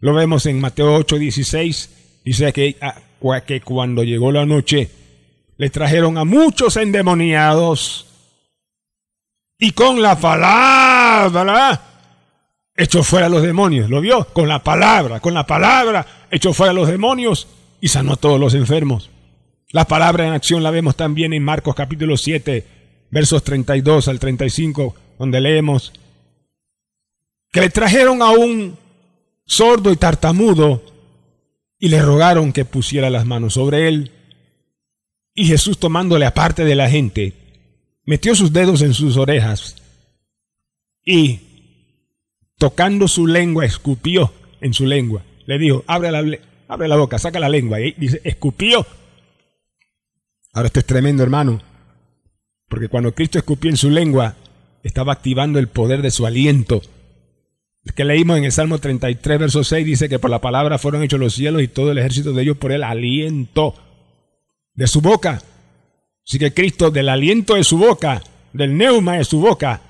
Lo 0.00 0.14
vemos 0.14 0.46
en 0.46 0.60
Mateo 0.60 0.96
8, 0.96 1.16
16. 1.16 1.90
Dice 2.24 2.52
que, 2.52 2.76
ah, 2.80 2.96
que 3.46 3.60
cuando 3.60 4.02
llegó 4.04 4.32
la 4.32 4.44
noche, 4.46 4.90
le 5.56 5.70
trajeron 5.70 6.18
a 6.18 6.24
muchos 6.24 6.76
endemoniados 6.76 8.06
y 9.58 9.72
con 9.72 10.02
la 10.02 10.18
palabra 10.18 11.80
echó 12.76 13.02
fuera 13.02 13.26
a 13.26 13.30
los 13.30 13.42
demonios. 13.42 13.88
¿Lo 13.88 14.00
vio? 14.00 14.26
Con 14.32 14.48
la 14.48 14.62
palabra, 14.62 15.20
con 15.20 15.32
la 15.34 15.46
palabra 15.46 16.06
echó 16.30 16.52
fuera 16.52 16.72
los 16.72 16.88
demonios 16.88 17.48
y 17.80 17.88
sanó 17.88 18.12
a 18.14 18.16
todos 18.16 18.38
los 18.38 18.54
enfermos. 18.54 19.10
La 19.70 19.86
palabra 19.86 20.26
en 20.26 20.32
acción 20.32 20.62
la 20.62 20.70
vemos 20.70 20.96
también 20.96 21.32
en 21.32 21.42
Marcos 21.42 21.74
capítulo 21.74 22.16
7, 22.16 22.66
versos 23.10 23.42
32 23.42 24.08
al 24.08 24.18
35, 24.18 24.94
donde 25.18 25.40
leemos 25.40 25.92
que 27.50 27.60
le 27.60 27.70
trajeron 27.70 28.20
a 28.20 28.30
un 28.30 28.76
sordo 29.46 29.92
y 29.92 29.96
tartamudo 29.96 30.93
y 31.84 31.88
le 31.88 32.00
rogaron 32.00 32.54
que 32.54 32.64
pusiera 32.64 33.10
las 33.10 33.26
manos 33.26 33.52
sobre 33.52 33.88
él. 33.88 34.10
Y 35.34 35.44
Jesús 35.44 35.78
tomándole 35.78 36.24
aparte 36.24 36.64
de 36.64 36.74
la 36.74 36.88
gente, 36.88 37.34
metió 38.06 38.34
sus 38.34 38.54
dedos 38.54 38.80
en 38.80 38.94
sus 38.94 39.18
orejas 39.18 39.76
y 41.04 41.40
tocando 42.56 43.06
su 43.06 43.26
lengua, 43.26 43.66
escupió 43.66 44.32
en 44.62 44.72
su 44.72 44.86
lengua. 44.86 45.24
Le 45.44 45.58
dijo, 45.58 45.84
abre 45.86 46.10
la, 46.10 46.24
abre 46.68 46.88
la 46.88 46.96
boca, 46.96 47.18
saca 47.18 47.38
la 47.38 47.50
lengua. 47.50 47.78
Y 47.82 47.92
dice, 47.98 48.18
escupió. 48.24 48.86
Ahora 50.54 50.68
esto 50.68 50.80
es 50.80 50.86
tremendo, 50.86 51.22
hermano. 51.22 51.60
Porque 52.66 52.88
cuando 52.88 53.14
Cristo 53.14 53.36
escupió 53.36 53.68
en 53.68 53.76
su 53.76 53.90
lengua, 53.90 54.36
estaba 54.82 55.12
activando 55.12 55.58
el 55.58 55.68
poder 55.68 56.00
de 56.00 56.10
su 56.10 56.24
aliento. 56.24 56.80
Que 57.92 58.04
leímos 58.04 58.38
en 58.38 58.44
el 58.44 58.52
Salmo 58.52 58.78
33, 58.78 59.38
verso 59.38 59.62
6, 59.62 59.84
dice 59.84 60.08
que 60.08 60.18
por 60.18 60.30
la 60.30 60.40
palabra 60.40 60.78
fueron 60.78 61.02
hechos 61.02 61.20
los 61.20 61.34
cielos 61.34 61.62
y 61.62 61.68
todo 61.68 61.92
el 61.92 61.98
ejército 61.98 62.32
de 62.32 62.42
ellos 62.42 62.56
por 62.56 62.72
el 62.72 62.82
aliento 62.82 63.74
de 64.74 64.86
su 64.86 65.00
boca. 65.00 65.42
Así 66.26 66.38
que 66.38 66.54
Cristo, 66.54 66.90
del 66.90 67.08
aliento 67.08 67.54
de 67.54 67.64
su 67.64 67.76
boca, 67.76 68.22
del 68.52 68.76
neuma 68.76 69.18
de 69.18 69.24
su 69.24 69.40
boca, 69.40 69.82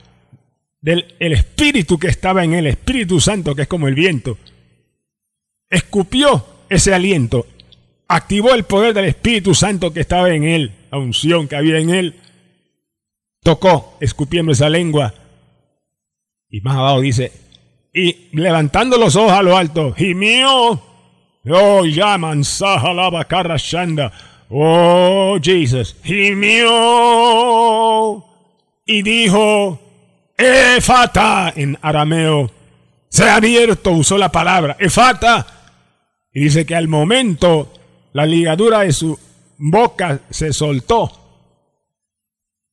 del 0.81 1.15
el 1.19 1.33
espíritu 1.33 1.99
que 1.99 2.09
estaba 2.09 2.45
en 2.45 2.55
el 2.55 2.67
Espíritu 2.67 3.21
Santo, 3.21 3.55
que 3.55 3.63
es 3.63 3.69
como 3.69 3.89
el 3.89 3.95
viento, 3.95 4.37
escupió 5.71 6.45
ese 6.69 6.93
aliento, 6.93 7.47
activó 8.09 8.53
el 8.55 8.65
poder 8.65 8.93
del 8.93 9.07
Espíritu 9.07 9.55
Santo 9.55 9.93
que 9.93 10.01
estaba 10.01 10.35
en 10.35 10.45
él, 10.45 10.73
la 10.91 10.99
unción 10.99 11.49
que 11.49 11.57
había 11.57 11.79
en 11.79 11.91
él, 11.91 12.17
tocó, 13.43 13.97
escupiendo 14.01 14.53
esa 14.53 14.69
lengua. 14.69 15.15
Y 16.51 16.61
más 16.61 16.77
abajo 16.77 17.01
dice, 17.01 17.33
y 17.95 18.29
levantando 18.33 18.99
los 18.99 19.15
ojos 19.15 19.33
a 19.33 19.43
lo 19.43 19.57
alto, 19.57 19.95
gimió, 19.95 20.83
oh, 21.49 21.85
llaman 21.85 22.43
sahalaba 22.43 23.25
shanda, 23.57 24.13
oh, 24.51 25.39
Jesus, 25.41 25.97
gimió, 26.03 26.65
y 28.85 29.03
dijo, 29.03 29.79
efata, 30.37 31.53
en 31.55 31.79
arameo, 31.81 32.51
se 33.09 33.25
ha 33.25 33.37
abierto, 33.37 33.93
usó 33.93 34.19
la 34.19 34.33
palabra, 34.33 34.77
efata, 34.81 35.47
y 36.33 36.41
dice 36.41 36.67
que 36.67 36.75
al 36.75 36.89
momento 36.89 37.73
la 38.13 38.27
ligadura 38.27 38.81
de 38.81 38.93
su 38.93 39.17
boca 39.57 40.23
se 40.31 40.53
soltó 40.53 41.13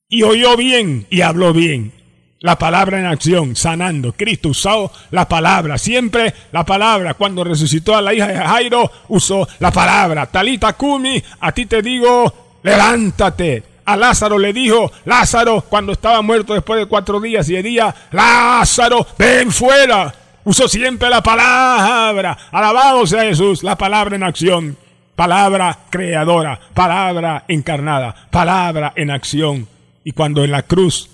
y 0.08 0.24
oyó 0.24 0.56
bien 0.56 1.06
y 1.10 1.20
habló 1.20 1.52
bien. 1.52 2.01
La 2.42 2.58
palabra 2.58 2.98
en 2.98 3.06
acción, 3.06 3.54
sanando. 3.54 4.12
Cristo 4.12 4.48
usó 4.48 4.90
la 5.12 5.28
palabra, 5.28 5.78
siempre 5.78 6.34
la 6.50 6.66
palabra. 6.66 7.14
Cuando 7.14 7.44
resucitó 7.44 7.94
a 7.94 8.02
la 8.02 8.12
hija 8.12 8.26
de 8.26 8.36
Jairo, 8.36 8.90
usó 9.08 9.48
la 9.60 9.70
palabra. 9.70 10.26
Talita 10.26 10.72
Kumi, 10.72 11.22
a 11.38 11.52
ti 11.52 11.66
te 11.66 11.80
digo, 11.80 12.58
levántate. 12.64 13.62
A 13.84 13.96
Lázaro 13.96 14.38
le 14.38 14.52
dijo, 14.52 14.90
Lázaro, 15.04 15.64
cuando 15.68 15.92
estaba 15.92 16.20
muerto 16.20 16.54
después 16.54 16.80
de 16.80 16.86
cuatro 16.86 17.20
días 17.20 17.48
y 17.48 17.54
de 17.54 17.62
día, 17.62 17.94
Lázaro, 18.10 19.06
ven 19.16 19.52
fuera. 19.52 20.12
Usó 20.42 20.66
siempre 20.66 21.08
la 21.08 21.22
palabra. 21.22 22.36
Alabado 22.50 23.06
sea 23.06 23.22
Jesús, 23.22 23.62
la 23.62 23.78
palabra 23.78 24.16
en 24.16 24.24
acción. 24.24 24.76
Palabra 25.14 25.78
creadora, 25.90 26.58
palabra 26.74 27.44
encarnada, 27.46 28.12
palabra 28.32 28.94
en 28.96 29.12
acción. 29.12 29.68
Y 30.02 30.10
cuando 30.10 30.42
en 30.42 30.50
la 30.50 30.62
cruz 30.62 31.08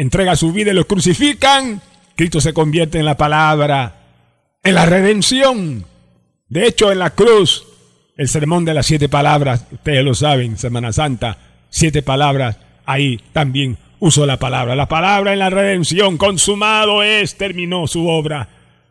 entrega 0.00 0.34
su 0.34 0.50
vida 0.50 0.70
y 0.70 0.74
lo 0.74 0.86
crucifican, 0.86 1.82
Cristo 2.16 2.40
se 2.40 2.54
convierte 2.54 2.98
en 2.98 3.04
la 3.04 3.18
palabra, 3.18 3.96
en 4.64 4.74
la 4.74 4.86
redención. 4.86 5.84
De 6.48 6.66
hecho, 6.66 6.90
en 6.90 7.00
la 7.00 7.10
cruz, 7.10 7.66
el 8.16 8.26
sermón 8.28 8.64
de 8.64 8.72
las 8.72 8.86
siete 8.86 9.10
palabras, 9.10 9.66
ustedes 9.70 10.02
lo 10.02 10.14
saben, 10.14 10.56
Semana 10.56 10.94
Santa, 10.94 11.36
siete 11.68 12.00
palabras, 12.00 12.56
ahí 12.86 13.20
también 13.34 13.76
usó 13.98 14.24
la 14.24 14.38
palabra. 14.38 14.74
La 14.74 14.88
palabra 14.88 15.34
en 15.34 15.38
la 15.38 15.50
redención, 15.50 16.16
consumado 16.16 17.02
es, 17.02 17.36
terminó 17.36 17.86
su 17.86 18.08
obra 18.08 18.48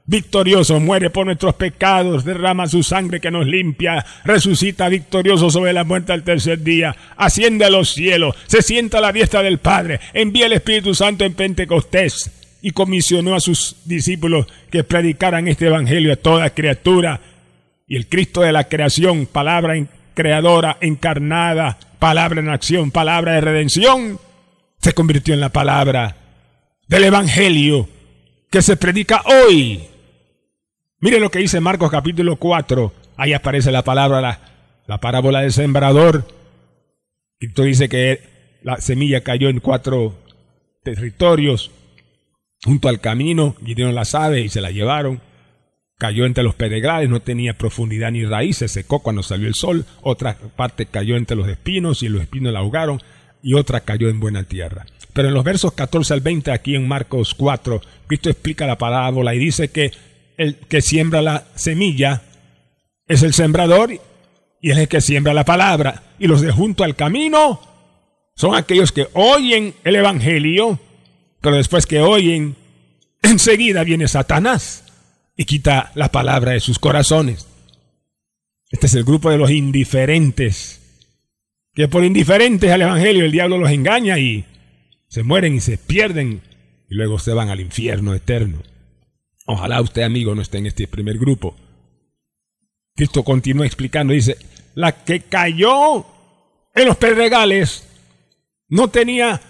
victorioso, 0.10 0.80
muere 0.80 1.12
por 1.12 1.28
nuestros 1.28 1.54
pecados, 1.54 2.25
derrama 2.25 2.68
su 2.68 2.82
sangre 2.82 3.20
que 3.20 3.30
nos 3.30 3.46
limpia, 3.46 4.04
resucita 4.25 4.89
victorioso 4.89 5.51
sobre 5.51 5.72
la 5.72 5.84
muerte 5.84 6.13
al 6.13 6.24
tercer 6.24 6.63
día, 6.63 6.96
asciende 7.16 7.66
a 7.66 7.70
los 7.70 7.94
cielos, 7.94 8.36
se 8.48 8.63
sienta 8.63 8.98
a 8.98 9.01
la 9.01 9.12
diestra 9.12 9.44
del 9.44 9.60
Padre, 9.60 10.00
envía 10.13 10.48
el 10.48 10.54
Espíritu 10.54 10.96
Santo 10.96 11.25
en 11.25 11.36
Pentecostés 11.36 12.32
y 12.63 12.72
comisionó 12.72 13.36
a 13.36 13.39
sus 13.39 13.75
discípulos 13.86 14.48
que 14.72 14.84
predicaran 14.84 15.48
este 15.48 15.68
Evangelio 15.68 16.13
a 16.13 16.18
toda 16.18 16.50
criatura. 16.50 17.22
Y 17.88 17.96
el 17.96 18.08
Cristo 18.08 18.42
de 18.42 18.51
la 18.51 18.68
creación, 18.68 19.28
palabra 19.28 19.75
creadora, 20.16 20.78
encarnada, 20.82 21.78
palabra 22.00 22.39
en 22.39 22.50
acción, 22.50 22.89
palabra 22.89 23.34
de 23.34 23.42
redención, 23.42 24.20
se 24.80 24.94
convirtió 24.94 25.36
en 25.36 25.39
la 25.39 25.50
palabra 25.50 26.16
del 26.88 27.04
Evangelio 27.04 27.88
que 28.50 28.63
se 28.63 28.75
predica 28.75 29.22
hoy. 29.25 29.84
Mire 31.01 31.22
lo 31.22 31.32
que 31.32 31.39
dice 31.39 31.62
Marcos 31.62 31.89
capítulo 31.91 32.36
4. 32.36 32.94
Ahí 33.15 33.32
aparece 33.32 33.72
la 33.72 33.84
palabra, 33.84 34.20
la, 34.20 34.39
la 34.86 35.00
parábola 35.00 35.41
del 35.41 35.53
sembrador. 35.53 36.27
Cristo 37.39 37.63
dice 37.63 37.88
que 37.88 38.22
la 38.63 38.82
semilla 38.82 39.22
cayó 39.22 39.48
en 39.48 39.62
cuatro 39.62 40.18
territorios 40.84 41.72
junto 42.65 42.89
al 42.89 43.00
camino, 43.00 43.56
dieron 43.62 43.96
las 43.96 44.13
aves 44.13 44.46
y 44.46 44.50
se 44.50 44.60
la 44.60 44.72
llevaron. 44.72 45.22
Cayó 45.98 46.25
entre 46.25 46.44
los 46.44 46.56
pedregales, 46.56 47.10
no 47.10 47.22
tenía 47.22 47.58
profundidad 47.58 48.12
ni 48.12 48.25
raíz, 48.25 48.58
se 48.58 48.68
secó 48.68 49.00
cuando 49.00 49.24
salió 49.24 49.48
el 49.48 49.56
sol. 49.56 49.86
Otra 50.01 50.38
parte 50.58 50.86
cayó 50.86 51.15
entre 51.15 51.38
los 51.38 51.48
espinos 51.48 52.03
y 52.03 52.10
los 52.10 52.22
espinos 52.22 52.51
la 52.51 52.60
ahogaron 52.60 53.01
y 53.41 53.53
otra 53.53 53.82
cayó 53.82 54.10
en 54.10 54.20
buena 54.20 54.44
tierra. 54.44 54.86
Pero 55.13 55.29
en 55.29 55.34
los 55.34 55.46
versos 55.46 55.72
14 55.72 56.13
al 56.13 56.22
20, 56.22 56.51
aquí 56.51 56.75
en 56.75 56.89
Marcos 56.89 57.34
4, 57.36 57.82
Cristo 58.08 58.29
explica 58.29 58.68
la 58.68 58.77
parábola 58.77 59.34
y 59.34 59.39
dice 59.39 59.70
que 59.70 59.91
el 60.39 60.55
que 60.55 60.81
siembra 60.81 61.22
la 61.22 61.43
semilla 61.55 62.22
es 63.10 63.24
el 63.24 63.34
sembrador 63.34 63.91
y 64.62 64.72
es 64.72 64.77
el 64.77 64.88
que 64.88 65.01
siembra 65.01 65.34
la 65.34 65.43
palabra. 65.43 66.03
Y 66.17 66.27
los 66.27 66.39
de 66.39 66.50
junto 66.50 66.86
al 66.86 66.96
camino 66.96 67.60
son 68.36 68.55
aquellos 68.55 68.93
que 68.93 69.10
oyen 69.13 69.75
el 69.84 69.98
Evangelio, 69.98 70.79
pero 71.41 71.58
después 71.58 71.86
que 71.86 72.00
oyen, 72.00 72.55
enseguida 73.22 73.84
viene 73.84 74.08
Satanás 74.08 74.86
y 75.36 75.43
quita 75.43 75.91
la 75.93 76.10
palabra 76.10 76.53
de 76.53 76.62
sus 76.62 76.79
corazones. 76.79 77.46
Este 78.69 78.88
es 78.88 78.93
el 78.93 79.03
grupo 79.03 79.29
de 79.29 79.38
los 79.38 79.51
indiferentes, 79.51 80.79
que 81.74 81.89
por 81.89 82.05
indiferentes 82.05 82.72
al 82.72 82.84
Evangelio 82.84 83.25
el 83.25 83.34
diablo 83.34 83.58
los 83.58 83.72
engaña 83.72 84.17
y 84.19 84.46
se 85.10 85.22
mueren 85.24 85.55
y 85.55 85.60
se 85.60 85.77
pierden 85.77 86.41
y 86.89 86.96
luego 86.96 87.19
se 87.19 87.34
van 87.34 87.50
al 87.50 87.60
infierno 87.60 88.13
eterno. 88.13 88.63
Ojalá 89.51 89.82
usted, 89.82 90.03
amigo, 90.03 90.36
no 90.36 90.44
esté 90.44 90.60
en 90.60 90.68
este 90.68 90.88
primer 90.88 91.18
grupo. 91.18 91.56
Cristo 92.96 93.24
continúa 93.24 93.65
explicando, 93.65 94.13
dice, 94.13 94.38
la 94.75 95.03
que 95.03 95.22
cayó 95.22 96.06
en 96.75 96.86
los 96.86 96.98
pedregales 96.98 97.84
no 98.68 98.89
tenía 98.89 99.41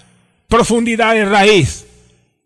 profundidad 0.48 1.16
de 1.16 1.26
raíz. 1.26 1.86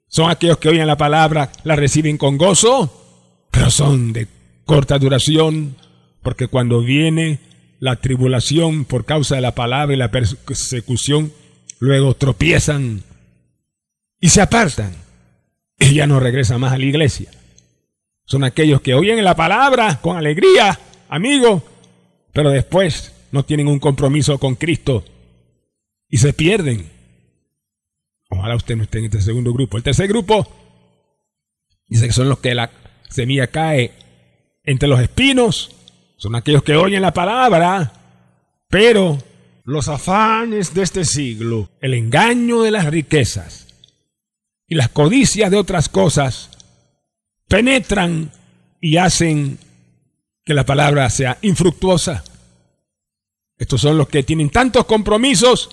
Son 0.07 0.31
aquellos 0.31 0.57
que 0.57 0.69
oyen 0.69 0.87
la 0.87 0.97
palabra, 0.97 1.51
la 1.63 1.75
reciben 1.75 2.17
con 2.17 2.39
gozo, 2.39 3.45
pero 3.51 3.69
son 3.69 4.13
de 4.13 4.27
corta 4.65 4.97
duración, 4.97 5.75
porque 6.23 6.47
cuando 6.47 6.81
viene 6.81 7.39
la 7.79 7.97
tribulación 7.97 8.85
por 8.85 9.05
causa 9.05 9.35
de 9.35 9.41
la 9.41 9.53
palabra 9.53 9.93
y 9.93 9.97
la 9.97 10.09
persecución, 10.09 11.31
luego 11.77 12.15
tropiezan 12.15 13.03
y 14.19 14.29
se 14.29 14.41
apartan 14.41 14.95
y 15.77 15.93
ya 15.93 16.07
no 16.07 16.19
regresan 16.19 16.59
más 16.59 16.73
a 16.73 16.79
la 16.79 16.85
iglesia. 16.85 17.29
Son 18.25 18.43
aquellos 18.43 18.81
que 18.81 18.93
oyen 18.93 19.23
la 19.23 19.35
palabra 19.35 19.99
con 20.01 20.17
alegría, 20.17 20.79
amigo, 21.09 21.63
pero 22.31 22.49
después 22.49 23.13
no 23.31 23.43
tienen 23.43 23.67
un 23.67 23.79
compromiso 23.79 24.37
con 24.37 24.55
Cristo 24.55 25.03
y 26.09 26.17
se 26.17 26.33
pierden. 26.33 26.89
Ojalá 28.29 28.55
usted 28.55 28.75
no 28.75 28.83
esté 28.83 28.99
en 28.99 29.05
este 29.05 29.21
segundo 29.21 29.53
grupo. 29.53 29.77
El 29.77 29.83
tercer 29.83 30.07
grupo 30.07 30.47
dice 31.87 32.07
que 32.07 32.13
son 32.13 32.29
los 32.29 32.39
que 32.39 32.55
la 32.55 32.71
semilla 33.09 33.47
cae 33.47 33.91
entre 34.63 34.87
los 34.87 34.99
espinos. 34.99 35.75
Son 36.17 36.35
aquellos 36.35 36.63
que 36.63 36.75
oyen 36.75 37.01
la 37.01 37.13
palabra, 37.13 37.91
pero 38.69 39.17
los 39.65 39.87
afanes 39.87 40.73
de 40.73 40.83
este 40.83 41.05
siglo, 41.05 41.69
el 41.81 41.93
engaño 41.93 42.61
de 42.61 42.71
las 42.71 42.85
riquezas 42.85 43.67
y 44.67 44.75
las 44.75 44.89
codicias 44.89 45.51
de 45.51 45.57
otras 45.57 45.89
cosas 45.89 46.49
penetran 47.53 48.31
y 48.81 48.97
hacen 48.97 49.59
que 50.43 50.55
la 50.55 50.65
palabra 50.65 51.07
sea 51.11 51.37
infructuosa. 51.43 52.23
Estos 53.59 53.79
son 53.79 53.95
los 53.95 54.07
que 54.07 54.23
tienen 54.23 54.49
tantos 54.49 54.85
compromisos, 54.85 55.69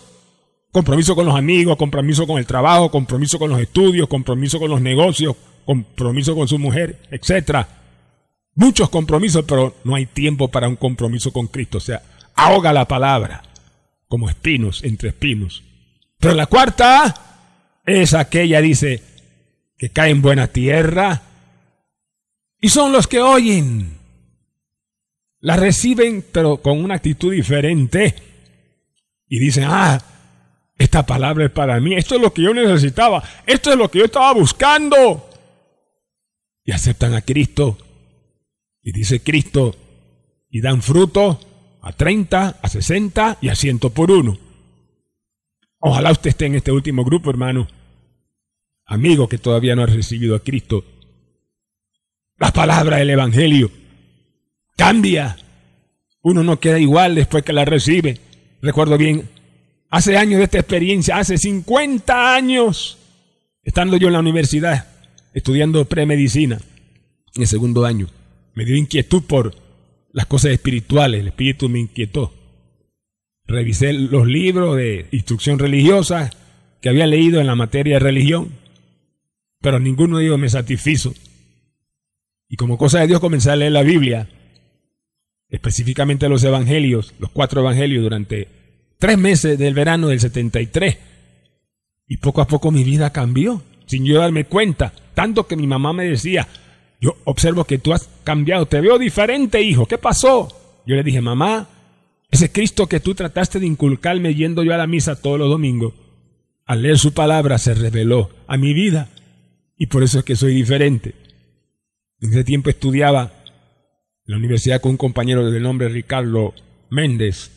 compromiso 0.73 1.17
con 1.17 1.25
los 1.25 1.35
amigos, 1.35 1.79
compromiso 1.79 2.27
con 2.27 2.37
el 2.37 2.45
trabajo, 2.45 2.91
compromiso 2.91 3.39
con 3.39 3.49
los 3.49 3.59
estudios, 3.59 4.09
compromiso 4.09 4.59
con 4.59 4.69
los 4.69 4.83
negocios, 4.83 5.35
compromiso 5.65 6.37
con 6.37 6.49
su 6.49 6.59
mujer, 6.59 6.99
etc. 7.11 7.67
Muchos 8.57 8.91
compromisos, 8.91 9.47
pero 9.49 9.77
no 9.85 9.95
hay 9.95 10.05
tiempo 10.05 10.49
para 10.49 10.69
un 10.69 10.77
compromiso 10.77 11.33
con 11.33 11.47
Cristo. 11.47 11.79
O 11.79 11.81
sea, 11.81 12.03
ahoga 12.35 12.75
la 12.75 12.87
palabra 12.87 13.43
como 14.07 14.29
espinos 14.29 14.85
entre 14.85 15.09
espinos. 15.09 15.63
Pero 16.19 16.35
la 16.35 16.45
cuarta 16.45 17.15
es 17.87 18.13
aquella, 18.13 18.61
dice, 18.61 19.03
que 19.79 19.89
cae 19.89 20.11
en 20.11 20.21
buena 20.21 20.49
tierra, 20.49 21.23
y 22.61 22.69
son 22.69 22.93
los 22.93 23.07
que 23.07 23.21
oyen. 23.21 23.99
La 25.41 25.57
reciben, 25.57 26.25
pero 26.31 26.59
con 26.59 26.85
una 26.85 26.97
actitud 26.97 27.33
diferente. 27.33 28.15
Y 29.27 29.39
dicen, 29.39 29.65
ah, 29.67 30.01
esta 30.77 31.07
palabra 31.07 31.47
es 31.47 31.51
para 31.51 31.81
mí. 31.81 31.95
Esto 31.95 32.17
es 32.17 32.21
lo 32.21 32.33
que 32.35 32.43
yo 32.43 32.53
necesitaba. 32.53 33.23
Esto 33.47 33.73
es 33.73 33.79
lo 33.79 33.91
que 33.91 34.01
yo 34.01 34.05
estaba 34.05 34.35
buscando. 34.35 35.31
Y 36.65 36.73
aceptan 36.73 37.15
a 37.15 37.23
Cristo. 37.23 37.79
Y 38.83 38.93
dice 38.93 39.21
Cristo. 39.21 39.75
Y 40.51 40.61
dan 40.61 40.83
fruto 40.83 41.41
a 41.81 41.93
30, 41.93 42.59
a 42.61 42.69
60 42.69 43.39
y 43.41 43.49
a 43.49 43.55
100 43.55 43.79
por 43.79 44.11
uno. 44.11 44.37
Ojalá 45.79 46.11
usted 46.11 46.31
esté 46.31 46.47
en 46.47 46.57
este 46.57 46.73
último 46.73 47.05
grupo, 47.05 47.31
hermano. 47.31 47.67
Amigo 48.85 49.29
que 49.29 49.39
todavía 49.39 49.75
no 49.75 49.83
ha 49.83 49.87
recibido 49.87 50.37
a 50.37 50.41
Cristo 50.41 50.85
la 52.41 52.53
palabra 52.53 52.97
del 52.97 53.11
Evangelio. 53.11 53.71
Cambia. 54.77 55.37
Uno 56.23 56.43
no 56.43 56.59
queda 56.59 56.79
igual 56.79 57.15
después 57.15 57.45
que 57.45 57.53
la 57.53 57.67
recibe. 57.67 58.19
Recuerdo 58.63 58.99
bien, 58.99 59.29
hace 59.91 60.17
años 60.17 60.39
de 60.39 60.45
esta 60.45 60.59
experiencia, 60.59 61.19
hace 61.19 61.39
50 61.39 62.35
años, 62.35 62.99
estando 63.63 63.97
yo 63.99 64.09
en 64.09 64.15
la 64.15 64.21
universidad, 64.21 64.89
estudiando 65.35 65.85
premedicina, 65.85 66.61
en 67.37 67.43
el 67.43 67.49
segundo 67.49 67.85
año, 67.85 68.09
me 68.55 68.65
dio 68.65 68.75
inquietud 68.75 69.23
por 69.23 69.55
las 70.13 70.27
cosas 70.27 70.53
espirituales, 70.53 71.21
el 71.21 71.29
espíritu 71.29 71.69
me 71.69 71.79
inquietó. 71.79 72.33
Revisé 73.47 73.93
los 73.93 74.27
libros 74.27 74.77
de 74.77 75.07
instrucción 75.13 75.59
religiosa 75.59 76.31
que 76.81 76.89
había 76.89 77.07
leído 77.07 77.41
en 77.41 77.47
la 77.47 77.55
materia 77.55 77.95
de 77.95 78.01
religión, 78.01 78.53
pero 79.61 79.79
ninguno 79.79 80.19
de 80.19 80.25
ellos 80.25 80.39
me 80.39 80.49
satisfizo. 80.49 81.15
Y 82.51 82.57
como 82.57 82.77
cosa 82.77 82.99
de 82.99 83.07
Dios 83.07 83.21
comencé 83.21 83.49
a 83.53 83.57
leer 83.57 83.71
la 83.71 83.85
Biblia, 83.85 84.29
específicamente 85.49 86.29
los 86.29 86.43
evangelios, 86.43 87.15
los 87.21 87.31
cuatro 87.31 87.61
evangelios 87.61 88.03
durante 88.03 88.49
tres 88.99 89.17
meses 89.17 89.57
del 89.57 89.73
verano 89.73 90.09
del 90.09 90.19
73. 90.19 90.99
Y 92.09 92.17
poco 92.17 92.41
a 92.41 92.49
poco 92.49 92.73
mi 92.73 92.83
vida 92.83 93.13
cambió, 93.13 93.63
sin 93.87 94.05
yo 94.05 94.19
darme 94.19 94.47
cuenta. 94.47 94.93
Tanto 95.15 95.47
que 95.47 95.55
mi 95.55 95.69
mamá 95.69 95.93
me 95.93 96.05
decía, 96.05 96.49
yo 97.01 97.17
observo 97.23 97.65
que 97.65 97.79
tú 97.79 97.93
has 97.93 98.09
cambiado, 98.25 98.67
te 98.67 98.81
veo 98.81 98.99
diferente, 98.99 99.63
hijo, 99.63 99.87
¿qué 99.87 99.97
pasó? 99.97 100.49
Yo 100.85 100.97
le 100.97 101.05
dije, 101.05 101.21
mamá, 101.21 101.69
ese 102.33 102.51
Cristo 102.51 102.89
que 102.89 102.99
tú 102.99 103.15
trataste 103.15 103.61
de 103.61 103.67
inculcarme 103.67 104.35
yendo 104.35 104.65
yo 104.65 104.75
a 104.75 104.79
la 104.79 104.89
misa 104.89 105.23
todos 105.23 105.39
los 105.39 105.51
domingos, 105.51 105.95
al 106.67 106.83
leer 106.83 106.99
su 106.99 107.15
palabra 107.15 107.59
se 107.59 107.75
reveló 107.75 108.31
a 108.49 108.57
mi 108.57 108.75
vida. 108.75 109.09
Y 109.79 109.87
por 109.87 110.03
eso 110.03 110.19
es 110.19 110.25
que 110.25 110.35
soy 110.35 110.53
diferente. 110.53 111.15
En 112.21 112.31
ese 112.31 112.45
tiempo 112.45 112.69
estudiaba 112.71 113.33
en 114.27 114.33
la 114.33 114.37
universidad 114.37 114.81
con 114.81 114.93
un 114.93 114.97
compañero 114.97 115.51
de 115.51 115.61
nombre 115.61 115.89
Ricardo 115.89 116.55
Méndez. 116.91 117.51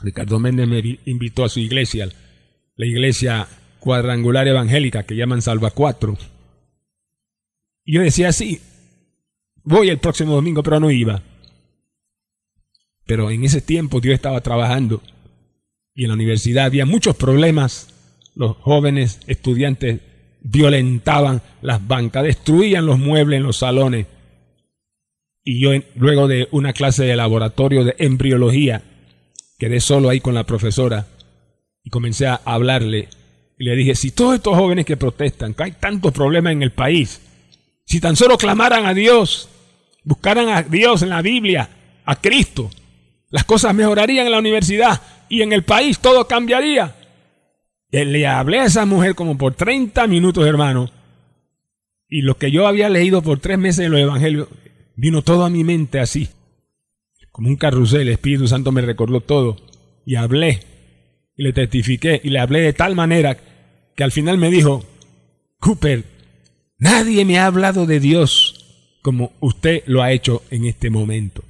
Ricardo 0.00 0.38
Méndez 0.38 0.66
me 0.66 0.98
invitó 1.04 1.44
a 1.44 1.48
su 1.48 1.60
iglesia, 1.60 2.08
la 2.76 2.86
iglesia 2.86 3.48
cuadrangular 3.80 4.48
evangélica 4.48 5.02
que 5.02 5.16
llaman 5.16 5.42
Salva 5.42 5.70
Cuatro. 5.70 6.16
Y 7.84 7.94
yo 7.94 8.02
decía, 8.02 8.32
sí, 8.32 8.60
voy 9.62 9.90
el 9.90 9.98
próximo 9.98 10.34
domingo, 10.34 10.62
pero 10.62 10.80
no 10.80 10.90
iba. 10.90 11.22
Pero 13.06 13.30
en 13.30 13.44
ese 13.44 13.60
tiempo 13.60 14.00
Dios 14.00 14.14
estaba 14.14 14.40
trabajando 14.40 15.02
y 15.94 16.04
en 16.04 16.08
la 16.08 16.14
universidad 16.14 16.66
había 16.66 16.86
muchos 16.86 17.16
problemas. 17.16 17.94
Los 18.34 18.56
jóvenes 18.58 19.20
estudiantes 19.26 20.00
violentaban 20.50 21.42
las 21.60 21.86
bancas, 21.86 22.24
destruían 22.24 22.86
los 22.86 22.98
muebles 22.98 23.38
en 23.38 23.42
los 23.44 23.58
salones. 23.58 24.06
Y 25.44 25.60
yo 25.60 25.70
luego 25.96 26.28
de 26.28 26.48
una 26.52 26.72
clase 26.72 27.04
de 27.04 27.16
laboratorio 27.16 27.84
de 27.84 27.94
embriología, 27.98 28.82
quedé 29.58 29.80
solo 29.80 30.08
ahí 30.08 30.20
con 30.20 30.34
la 30.34 30.44
profesora 30.44 31.06
y 31.84 31.90
comencé 31.90 32.26
a 32.26 32.40
hablarle. 32.44 33.08
Y 33.58 33.64
le 33.64 33.76
dije, 33.76 33.94
si 33.94 34.10
todos 34.10 34.36
estos 34.36 34.56
jóvenes 34.56 34.86
que 34.86 34.96
protestan, 34.96 35.54
que 35.54 35.64
hay 35.64 35.72
tantos 35.72 36.12
problemas 36.12 36.52
en 36.52 36.62
el 36.62 36.72
país, 36.72 37.20
si 37.84 38.00
tan 38.00 38.16
solo 38.16 38.38
clamaran 38.38 38.86
a 38.86 38.94
Dios, 38.94 39.48
buscaran 40.04 40.48
a 40.48 40.62
Dios 40.62 41.02
en 41.02 41.10
la 41.10 41.22
Biblia, 41.22 41.68
a 42.04 42.16
Cristo, 42.16 42.70
las 43.30 43.44
cosas 43.44 43.74
mejorarían 43.74 44.26
en 44.26 44.32
la 44.32 44.38
universidad 44.38 45.00
y 45.28 45.42
en 45.42 45.52
el 45.52 45.64
país 45.64 45.98
todo 45.98 46.26
cambiaría. 46.26 46.94
Le 47.90 48.26
hablé 48.26 48.60
a 48.60 48.66
esa 48.66 48.84
mujer 48.84 49.14
como 49.14 49.38
por 49.38 49.54
30 49.54 50.06
minutos, 50.06 50.46
hermano, 50.46 50.90
Y 52.08 52.22
lo 52.22 52.36
que 52.36 52.50
yo 52.50 52.66
había 52.66 52.88
leído 52.88 53.22
por 53.22 53.38
tres 53.38 53.58
meses 53.58 53.86
en 53.86 53.92
los 53.92 54.00
evangelios, 54.00 54.48
vino 54.96 55.22
todo 55.22 55.44
a 55.44 55.50
mi 55.50 55.64
mente 55.64 56.00
así. 56.00 56.28
Como 57.30 57.48
un 57.48 57.56
carrusel, 57.56 58.02
el 58.02 58.08
Espíritu 58.08 58.48
Santo 58.48 58.72
me 58.72 58.80
recordó 58.80 59.20
todo. 59.20 59.56
Y 60.04 60.16
hablé, 60.16 60.60
y 61.36 61.42
le 61.42 61.52
testifiqué, 61.52 62.20
y 62.24 62.30
le 62.30 62.40
hablé 62.40 62.60
de 62.60 62.72
tal 62.72 62.94
manera 62.94 63.36
que 63.94 64.04
al 64.04 64.12
final 64.12 64.38
me 64.38 64.50
dijo, 64.50 64.84
Cooper, 65.58 66.04
nadie 66.78 67.24
me 67.24 67.38
ha 67.38 67.46
hablado 67.46 67.84
de 67.84 68.00
Dios 68.00 68.58
como 69.02 69.32
usted 69.40 69.82
lo 69.86 70.02
ha 70.02 70.12
hecho 70.12 70.42
en 70.50 70.64
este 70.64 70.90
momento. 70.90 71.44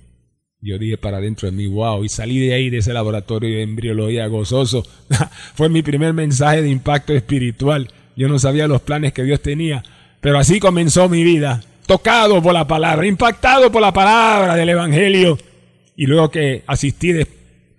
Yo 0.60 0.76
dije 0.76 0.98
para 0.98 1.18
adentro 1.18 1.48
de 1.48 1.56
mí, 1.56 1.68
wow, 1.68 2.04
y 2.04 2.08
salí 2.08 2.40
de 2.40 2.52
ahí, 2.52 2.68
de 2.68 2.78
ese 2.78 2.92
laboratorio 2.92 3.48
de 3.56 3.62
embriología 3.62 4.26
gozoso. 4.26 4.84
Fue 5.54 5.68
mi 5.68 5.82
primer 5.82 6.12
mensaje 6.14 6.62
de 6.62 6.68
impacto 6.68 7.12
espiritual. 7.12 7.88
Yo 8.16 8.28
no 8.28 8.40
sabía 8.40 8.66
los 8.66 8.82
planes 8.82 9.12
que 9.12 9.22
Dios 9.22 9.40
tenía, 9.40 9.84
pero 10.20 10.38
así 10.38 10.58
comenzó 10.58 11.08
mi 11.08 11.22
vida, 11.22 11.62
tocado 11.86 12.42
por 12.42 12.52
la 12.52 12.66
palabra, 12.66 13.06
impactado 13.06 13.70
por 13.70 13.80
la 13.80 13.92
palabra 13.92 14.56
del 14.56 14.70
Evangelio. 14.70 15.38
Y 15.94 16.06
luego 16.06 16.30
que 16.30 16.64
asistí 16.66 17.12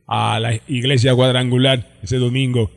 a 0.07 0.39
la 0.39 0.55
iglesia 0.69 1.13
cuadrangular 1.13 1.85
ese 2.01 2.15
domingo, 2.15 2.71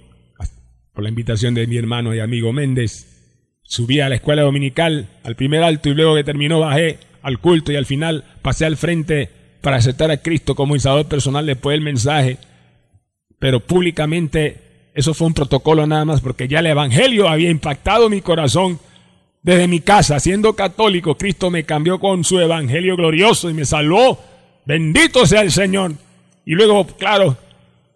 por 0.93 1.05
la 1.05 1.11
invitación 1.11 1.55
de 1.55 1.69
mi 1.69 1.77
hermano 1.77 2.12
y 2.12 2.19
amigo 2.19 2.53
Méndez, 2.53 3.61
subí 3.62 4.01
a 4.01 4.09
la 4.09 4.17
escuela 4.17 4.43
dominical, 4.43 5.09
al 5.23 5.37
primer 5.37 5.62
alto, 5.62 5.88
y 5.88 5.95
luego 5.95 6.17
que 6.17 6.25
terminó 6.25 6.59
bajé 6.59 6.99
al 7.23 7.38
culto 7.38 7.71
y 7.71 7.77
al 7.77 7.87
final 7.87 8.25
pasé 8.43 8.67
al 8.67 8.77
frente 8.77 9.41
para 9.62 9.77
aceptar 9.77 10.11
a 10.11 10.18
Cristo 10.18 10.55
como 10.55 10.79
Salvador 10.79 11.07
personal 11.07 11.46
después 11.46 11.75
del 11.75 11.85
mensaje. 11.85 12.37
Pero 13.38 13.61
públicamente 13.61 14.90
eso 14.94 15.14
fue 15.14 15.29
un 15.29 15.35
protocolo 15.35 15.87
nada 15.87 16.05
más 16.05 16.20
porque 16.20 16.48
ya 16.48 16.59
el 16.59 16.66
Evangelio 16.66 17.29
había 17.29 17.48
impactado 17.48 18.11
mi 18.11 18.20
corazón. 18.20 18.79
Desde 19.42 19.66
mi 19.66 19.81
casa, 19.81 20.20
siendo 20.20 20.55
católico, 20.55 21.16
Cristo 21.16 21.51
me 21.51 21.64
cambió 21.64 21.98
con 21.98 22.22
su 22.22 22.38
Evangelio 22.38 22.96
glorioso 22.96 23.51
y 23.51 23.55
me 23.55 23.64
salvó. 23.64 24.20
Bendito 24.66 25.27
sea 25.27 25.40
el 25.40 25.51
Señor. 25.51 25.94
Y 26.44 26.55
luego, 26.55 26.87
claro, 26.87 27.37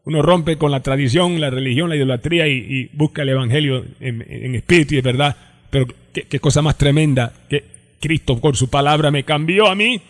uno 0.05 0.22
rompe 0.22 0.59
con 0.59 0.72
la 0.72 0.81
tradición, 0.81 1.40
la 1.40 1.50
religión, 1.50 1.88
la 1.88 1.96
idolatría 1.96 2.48
y, 2.48 2.90
busca 2.94 3.22
el 3.22 3.29
Evangelio 3.29 3.85
en, 4.00 4.55
espíritu 4.57 4.94
y 4.94 4.96
de 4.96 5.02
verdad. 5.02 5.37
Pero 5.70 5.87
qué, 6.12 6.22
qué 6.22 6.40
cosa 6.40 6.62
más 6.62 6.76
tremenda 6.76 7.33
que 7.48 7.64
Cristo 8.00 8.40
con 8.40 8.57
su 8.57 8.68
palabra 8.68 9.12
me 9.12 9.22
cambió 9.22 9.68
a 9.68 9.76
mí 9.76 10.00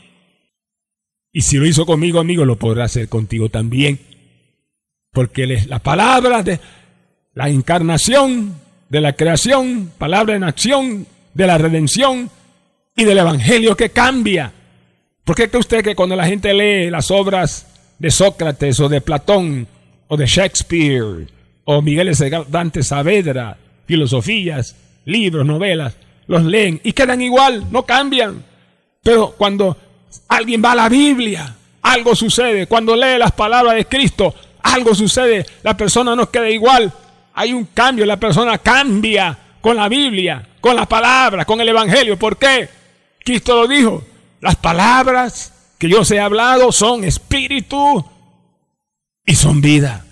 y 1.37 1.43
si 1.43 1.59
lo 1.59 1.67
hizo 1.67 1.85
conmigo, 1.85 2.19
amigo, 2.19 2.47
lo 2.47 2.57
podrá 2.57 2.85
hacer 2.85 3.11
contigo 3.11 3.51
también. 3.51 3.99
Porque 5.13 5.47
la 5.47 5.81
palabra 5.81 6.43
de 6.43 6.59
la 7.35 7.51
encarnación, 7.51 8.55
de 8.89 9.03
la 9.03 9.13
creación, 9.13 9.93
palabra 9.99 10.35
en 10.35 10.45
acción, 10.45 11.07
de 11.35 11.47
la 11.47 11.59
redención 11.59 12.31
y 12.97 13.05
del 13.05 13.19
evangelio 13.19 13.77
que 13.77 13.91
cambia. 13.91 14.51
¿Por 15.25 15.37
qué 15.37 15.51
cree 15.51 15.61
usted 15.61 15.85
que 15.85 15.95
cuando 15.95 16.17
la 16.17 16.25
gente 16.25 16.55
lee 16.55 16.89
las 16.89 17.11
obras 17.11 17.67
de 17.99 18.11
Sócrates 18.11 18.81
o 18.81 18.89
de 18.89 19.03
Platón 19.03 19.69
o 20.09 20.17
de 20.17 20.25
Shakespeare 20.25 21.27
o 21.67 21.83
Miguel 21.83 22.17
Dante 22.49 22.83
Saavedra, 22.83 23.59
filosofías, 23.85 24.75
libros, 25.05 25.45
novelas, 25.45 25.99
los 26.29 26.45
leen 26.45 26.81
y 26.83 26.95
quedan 26.95 27.21
igual, 27.21 27.67
no 27.71 27.85
cambian? 27.85 28.43
Pero 29.03 29.35
cuando 29.37 29.77
Alguien 30.29 30.63
va 30.65 30.73
a 30.73 30.77
la 30.77 30.89
Biblia, 30.89 31.55
algo 31.83 32.15
sucede. 32.15 32.67
Cuando 32.67 32.97
lee 32.97 33.19
las 33.19 33.33
palabras 33.33 33.75
de 33.75 33.87
Cristo, 33.87 34.35
algo 34.63 34.95
sucede. 34.95 35.47
La 35.63 35.77
persona 35.77 36.17
no 36.17 36.31
queda 36.31 36.51
igual. 36.51 36.93
Hay 37.35 37.53
un 37.53 37.67
cambio, 37.67 38.07
la 38.07 38.19
persona 38.19 38.59
cambia 38.59 39.37
con 39.61 39.77
la 39.77 39.89
Biblia, 39.89 40.47
con 40.61 40.77
las 40.77 40.87
palabras, 40.87 41.47
con 41.47 41.61
el 41.61 41.69
Evangelio. 41.69 42.19
¿Por 42.19 42.37
qué? 42.37 42.69
Cristo 43.25 43.55
lo 43.57 43.67
dijo. 43.67 44.05
Las 44.41 44.57
palabras 44.57 45.53
que 45.79 45.89
yo 45.89 46.01
os 46.01 46.11
he 46.11 46.21
hablado 46.21 46.73
son 46.73 47.05
espíritu 47.05 48.05
y 49.25 49.35
son 49.35 49.61
vida. 49.61 50.05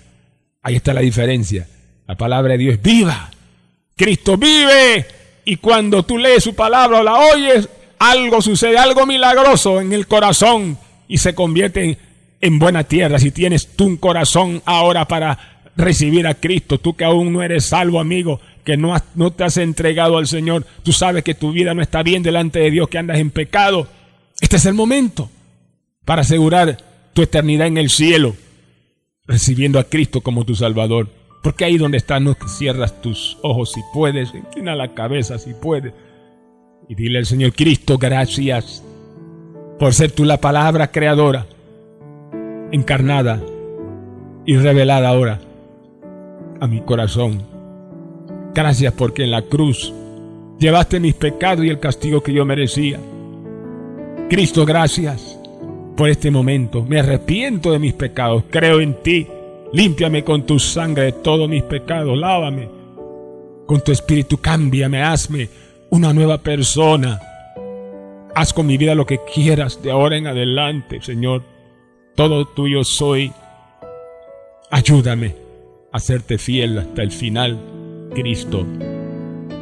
Ahí 0.61 0.75
está 0.75 0.93
la 0.93 1.01
diferencia. 1.01 1.67
La 2.07 2.15
palabra 2.15 2.53
de 2.53 2.57
Dios 2.59 2.73
es 2.75 2.81
viva. 2.81 3.31
Cristo 3.95 4.37
vive. 4.37 5.05
Y 5.45 5.57
cuando 5.57 6.03
tú 6.03 6.17
lees 6.17 6.43
su 6.43 6.55
palabra 6.55 6.99
o 6.99 7.03
la 7.03 7.13
oyes, 7.19 7.69
algo 7.99 8.41
sucede, 8.41 8.77
algo 8.77 9.05
milagroso 9.05 9.81
en 9.81 9.93
el 9.93 10.07
corazón 10.07 10.77
y 11.07 11.17
se 11.17 11.35
convierte 11.35 11.97
en, 12.41 12.59
buena 12.59 12.83
tierra. 12.83 13.19
Si 13.19 13.31
tienes 13.31 13.67
tú 13.75 13.85
un 13.85 13.97
corazón 13.97 14.61
ahora 14.65 15.07
para 15.07 15.63
recibir 15.75 16.27
a 16.27 16.35
Cristo, 16.35 16.79
tú 16.79 16.95
que 16.95 17.05
aún 17.05 17.33
no 17.33 17.41
eres 17.41 17.65
salvo, 17.65 17.99
amigo, 17.99 18.39
que 18.63 18.77
no, 18.77 18.95
no 19.15 19.31
te 19.31 19.43
has 19.43 19.57
entregado 19.57 20.17
al 20.17 20.27
Señor, 20.27 20.65
tú 20.83 20.91
sabes 20.91 21.23
que 21.23 21.33
tu 21.33 21.51
vida 21.51 21.73
no 21.73 21.81
está 21.81 22.03
bien 22.03 22.23
delante 22.23 22.59
de 22.59 22.71
Dios, 22.71 22.87
que 22.89 22.97
andas 22.97 23.19
en 23.19 23.31
pecado. 23.31 23.87
Este 24.39 24.57
es 24.57 24.65
el 24.65 24.73
momento 24.73 25.29
para 26.03 26.21
asegurar 26.21 26.77
tu 27.13 27.21
eternidad 27.21 27.67
en 27.67 27.77
el 27.77 27.89
cielo, 27.89 28.35
recibiendo 29.25 29.79
a 29.79 29.85
Cristo 29.85 30.21
como 30.21 30.45
tu 30.45 30.55
Salvador. 30.55 31.09
Porque 31.41 31.65
ahí 31.65 31.77
donde 31.77 31.97
estás 31.97 32.21
no 32.21 32.35
cierras 32.57 33.01
tus 33.01 33.37
ojos 33.43 33.71
si 33.71 33.81
puedes, 33.93 34.33
inclina 34.33 34.75
la 34.75 34.93
cabeza 34.93 35.37
si 35.37 35.53
puedes 35.53 35.93
y 36.87 36.95
dile 36.95 37.19
al 37.19 37.25
Señor 37.25 37.53
Cristo, 37.53 37.97
gracias 37.97 38.83
por 39.79 39.93
ser 39.93 40.11
tú 40.11 40.23
la 40.23 40.37
palabra 40.37 40.91
creadora, 40.91 41.45
encarnada 42.71 43.41
y 44.45 44.55
revelada 44.57 45.09
ahora 45.09 45.39
a 46.59 46.67
mi 46.67 46.81
corazón. 46.81 47.41
Gracias 48.53 48.93
porque 48.93 49.23
en 49.23 49.31
la 49.31 49.41
cruz 49.41 49.93
llevaste 50.59 50.99
mis 50.99 51.15
pecados 51.15 51.65
y 51.65 51.69
el 51.69 51.79
castigo 51.79 52.21
que 52.21 52.33
yo 52.33 52.45
merecía. 52.45 52.99
Cristo, 54.29 54.65
gracias 54.65 55.39
por 55.97 56.09
este 56.09 56.31
momento. 56.31 56.83
Me 56.83 56.99
arrepiento 56.99 57.71
de 57.71 57.79
mis 57.79 57.93
pecados, 57.93 58.43
creo 58.49 58.79
en 58.79 59.01
ti. 59.01 59.27
Límpiame 59.73 60.23
con 60.23 60.45
tu 60.45 60.57
sangre 60.59 61.05
de 61.05 61.11
todos 61.11 61.49
mis 61.49 61.63
pecados, 61.63 62.17
lávame. 62.17 62.69
Con 63.65 63.81
tu 63.81 63.91
espíritu 63.91 64.37
cámbiame, 64.37 65.01
hazme 65.01 65.49
una 65.95 66.13
nueva 66.13 66.39
persona. 66.39 67.21
Haz 68.35 68.51
con 68.51 68.67
mi 68.67 68.77
vida 68.77 68.95
lo 68.95 69.05
que 69.05 69.19
quieras 69.33 69.81
de 69.81 69.91
ahora 69.91 70.17
en 70.17 70.27
adelante, 70.27 71.01
Señor. 71.01 71.43
Todo 72.15 72.45
tuyo 72.45 72.83
soy. 72.83 73.31
Ayúdame 74.69 75.35
a 75.93 75.99
serte 75.99 76.37
fiel 76.37 76.77
hasta 76.77 77.01
el 77.01 77.11
final, 77.11 77.57
Cristo. 78.13 78.67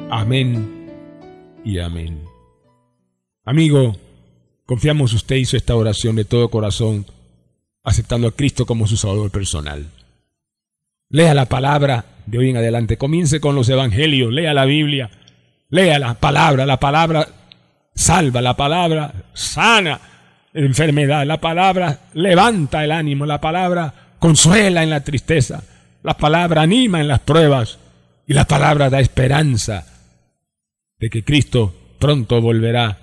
Amén 0.09 0.89
y 1.63 1.77
amén. 1.77 2.19
Amigo, 3.45 3.95
confiamos 4.65 5.13
usted 5.13 5.35
hizo 5.35 5.55
esta 5.55 5.75
oración 5.75 6.15
de 6.15 6.25
todo 6.25 6.49
corazón, 6.49 7.05
aceptando 7.83 8.27
a 8.27 8.31
Cristo 8.31 8.65
como 8.65 8.87
su 8.87 8.97
Salvador 8.97 9.29
personal. 9.29 9.85
Lea 11.09 11.35
la 11.35 11.45
palabra 11.45 12.05
de 12.25 12.39
hoy 12.39 12.49
en 12.49 12.57
adelante. 12.57 12.97
Comience 12.97 13.39
con 13.39 13.53
los 13.53 13.69
evangelios, 13.69 14.33
lea 14.33 14.55
la 14.55 14.65
Biblia 14.65 15.11
Lea 15.73 15.97
la 15.97 16.13
palabra, 16.13 16.67
la 16.67 16.79
palabra 16.79 17.27
salva, 17.95 18.43
la 18.43 18.55
palabra 18.55 19.11
sana 19.33 19.99
enfermedad, 20.53 21.25
la 21.25 21.41
palabra 21.41 21.99
levanta 22.13 22.83
el 22.83 22.91
ánimo, 22.91 23.25
la 23.25 23.41
palabra 23.41 23.91
consuela 24.19 24.83
en 24.83 24.91
la 24.91 25.03
tristeza, 25.03 25.63
la 26.03 26.15
palabra 26.15 26.61
anima 26.61 27.01
en 27.01 27.07
las 27.07 27.21
pruebas 27.21 27.79
y 28.27 28.33
la 28.33 28.45
palabra 28.45 28.91
da 28.91 28.99
esperanza 28.99 29.87
de 30.99 31.09
que 31.09 31.23
Cristo 31.23 31.73
pronto 31.97 32.39
volverá, 32.39 32.99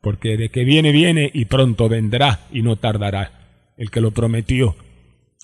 porque 0.00 0.38
de 0.38 0.48
que 0.48 0.64
viene, 0.64 0.92
viene 0.92 1.30
y 1.34 1.44
pronto 1.44 1.86
vendrá 1.86 2.46
y 2.50 2.62
no 2.62 2.76
tardará. 2.76 3.30
El 3.76 3.90
que 3.90 4.00
lo 4.00 4.12
prometió. 4.12 4.74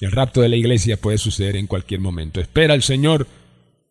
El 0.01 0.11
rapto 0.11 0.41
de 0.41 0.49
la 0.49 0.57
iglesia 0.57 0.97
puede 0.97 1.19
suceder 1.19 1.57
en 1.57 1.67
cualquier 1.67 2.01
momento. 2.01 2.41
Espera 2.41 2.73
al 2.73 2.83
Señor 2.83 3.27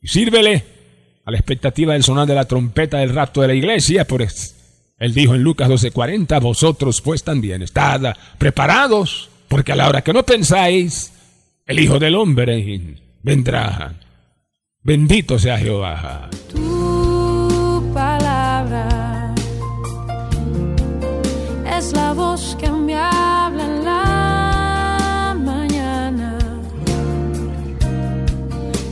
y 0.02 0.08
sírvele 0.08 0.81
a 1.26 1.32
la 1.32 1.38
expectativa 1.38 1.94
del 1.94 2.04
sonar 2.04 2.28
de 2.28 2.36
la 2.36 2.46
trompeta 2.46 2.98
del 2.98 3.14
rapto 3.14 3.42
de 3.42 3.48
la 3.48 3.54
iglesia, 3.54 4.06
pues 4.06 4.56
él 4.98 5.14
dijo 5.14 5.36
en 5.36 5.44
Lucas 5.44 5.70
12:40, 5.70 6.40
vosotros 6.40 7.02
pues 7.02 7.24
también 7.24 7.62
estad 7.62 8.16
preparados, 8.38 9.30
porque 9.48 9.72
a 9.72 9.76
la 9.76 9.88
hora 9.88 10.04
que 10.04 10.14
no 10.14 10.24
pensáis, 10.24 11.12
el 11.66 11.80
Hijo 11.80 12.00
del 12.00 12.16
Hombre 12.16 12.98
vendrá. 13.24 13.94
Bendito 14.84 15.38
sea 15.38 15.58
Jehová. 15.58 16.30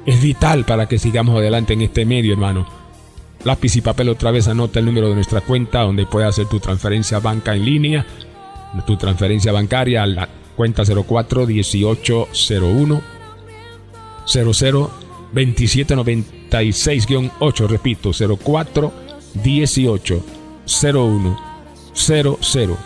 es 0.06 0.22
vital 0.22 0.66
para 0.66 0.88
que 0.88 0.98
sigamos 0.98 1.38
adelante 1.38 1.74
en 1.74 1.82
este 1.82 2.06
medio, 2.06 2.34
hermano. 2.34 2.79
Lápiz 3.44 3.76
y 3.78 3.82
papel 3.82 4.10
otra 4.10 4.30
vez 4.32 4.48
anota 4.48 4.80
el 4.80 4.86
número 4.86 5.10
de 5.10 5.16
nuestra 5.16 5.42
cuenta 5.42 5.82
donde 5.82 6.06
puedes 6.06 6.30
hacer 6.30 6.46
tu 6.48 6.60
transferencia 6.60 7.20
banca 7.20 7.56
en 7.56 7.66
línea, 7.66 8.06
tu 8.86 8.98
transferencia 8.98 9.52
bancaria 9.52 10.04
a 10.04 10.08
la 10.08 10.30
cuenta 10.56 10.84
04 10.84 11.48
1801 11.48 13.02
00 14.26 14.92
2796-8, 15.34 17.68
repito, 17.68 18.12
04 18.12 18.94
18 19.36 20.26
01 20.66 21.40
00 21.94 22.78